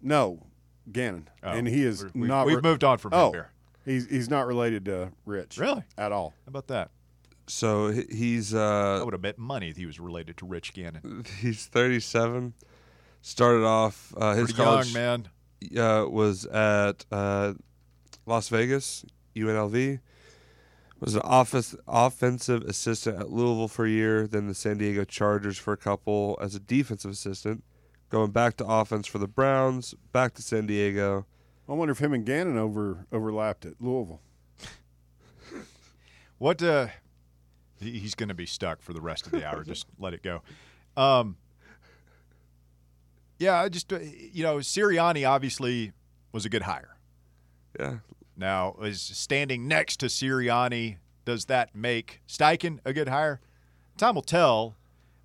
[0.02, 0.46] No,
[0.92, 2.46] Gannon, Oh, and he is we're- we've, not.
[2.46, 3.28] We've re- moved on from Oh.
[3.28, 3.50] him here.
[3.86, 5.58] He's he's not related to Rich.
[5.58, 5.84] Really?
[5.98, 6.34] At all.
[6.46, 6.92] How about that?
[7.48, 10.74] So he- he's I uh, would have bet money if he was related to Rich
[10.74, 11.26] Gannon.
[11.40, 12.54] he's 37.
[13.22, 15.24] Started off uh, his Pretty college young
[15.74, 15.78] man.
[15.78, 17.54] uh, was at uh,
[18.26, 19.06] Las Vegas,
[19.36, 20.00] UNLV.
[21.00, 25.58] Was an office offensive assistant at Louisville for a year, then the San Diego Chargers
[25.58, 27.64] for a couple as a defensive assistant.
[28.14, 31.26] Going back to offense for the Browns, back to San Diego.
[31.68, 34.22] I wonder if him and Gannon over overlapped at Louisville.
[36.38, 36.62] What?
[36.62, 36.88] Uh,
[37.80, 39.64] he- he's going to be stuck for the rest of the hour.
[39.64, 40.44] just let it go.
[40.96, 41.38] Um,
[43.40, 45.92] yeah, I just uh, you know, Sirianni obviously
[46.32, 46.98] was a good hire.
[47.80, 47.98] Yeah,
[48.38, 53.40] Now, is standing next to Sirianni does that make Steichen a good hire?
[53.98, 54.76] Time will tell.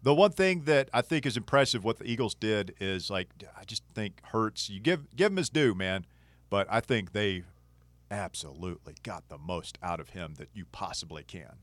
[0.03, 3.29] The one thing that I think is impressive what the Eagles did is like
[3.59, 4.71] I just think Hurts.
[4.71, 6.07] You give give him his due, man,
[6.51, 7.43] but I think they
[8.11, 11.57] absolutely got the most out of him that you possibly can.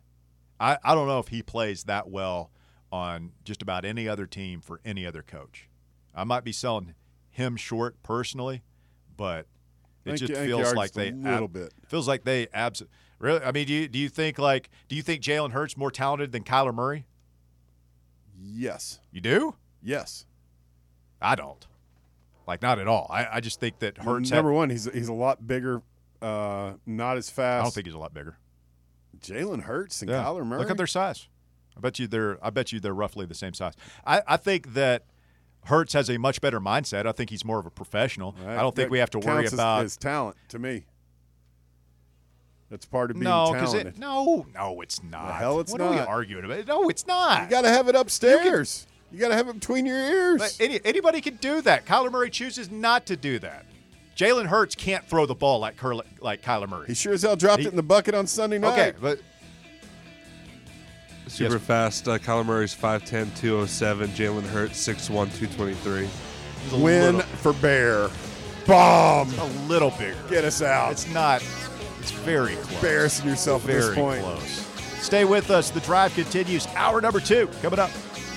[0.59, 2.51] I, I don't know if he plays that well
[2.91, 5.69] on just about any other team for any other coach.
[6.13, 6.93] I might be selling
[7.29, 8.63] him short personally,
[9.17, 9.47] but
[10.05, 11.73] it just you- I think you feels like just a they little bit.
[11.87, 12.83] feels like they abs
[13.19, 13.41] really.
[13.43, 16.31] I mean, do you do you think like do you think Jalen Hurts more talented
[16.31, 17.05] than Kyler Murray?
[18.45, 18.99] Yes.
[19.11, 19.55] You do?
[19.81, 20.25] Yes.
[21.21, 21.65] I don't.
[22.47, 23.07] Like not at all.
[23.09, 24.29] I, I just think that Hurts.
[24.29, 25.81] had- Number one, he's he's a lot bigger,
[26.21, 27.61] uh, not as fast.
[27.61, 28.37] I don't think he's a lot bigger.
[29.19, 30.23] Jalen Hurts and Yeah.
[30.23, 30.59] Kyler Murray.
[30.59, 31.27] Look at their size.
[31.75, 32.37] I bet you they're.
[32.45, 33.73] I bet you they're roughly the same size.
[34.05, 35.05] I, I think that
[35.65, 37.07] Hurts has a much better mindset.
[37.07, 38.35] I think he's more of a professional.
[38.45, 38.57] Right.
[38.57, 39.81] I don't think That we have to worry as- about.
[39.83, 40.85] his talent to me.
[42.69, 43.95] That's part of being no, because talented.
[43.95, 45.35] it no, no, it's not.
[45.35, 46.65] hell it's what are we arguing about?
[46.67, 47.43] No, it's not.
[47.43, 48.87] you got to have it upstairs.
[49.11, 50.39] You, got to have it between your ears.
[50.41, 51.85] But any, anybody can do that.
[51.85, 53.65] Kyler Murray chooses not to do that.
[54.17, 56.87] Jalen Hurts can't throw the ball like Curl, like Kyler Murray.
[56.87, 58.71] he sure as hell dropped He- it in the bucket on Sunday night.
[58.73, 59.19] okay, but
[61.27, 61.61] super Yes.
[61.63, 62.07] fast.
[62.07, 64.09] Uh, Kyler Murray's 5'10", 207.
[64.11, 66.09] Jalen Hurts 6'1", 223.
[66.81, 68.09] Win little, for Bear.
[68.65, 69.31] Bomb.
[69.37, 70.15] a little bigger.
[70.29, 70.91] Get us out.
[70.93, 71.43] It's not.
[72.05, 72.73] It's very close.
[72.75, 74.21] embarrassing yourself at this point.
[74.21, 74.67] close.
[75.03, 75.71] Stay with us.
[75.71, 76.67] The drive continues.
[76.75, 77.89] Hour number two coming up.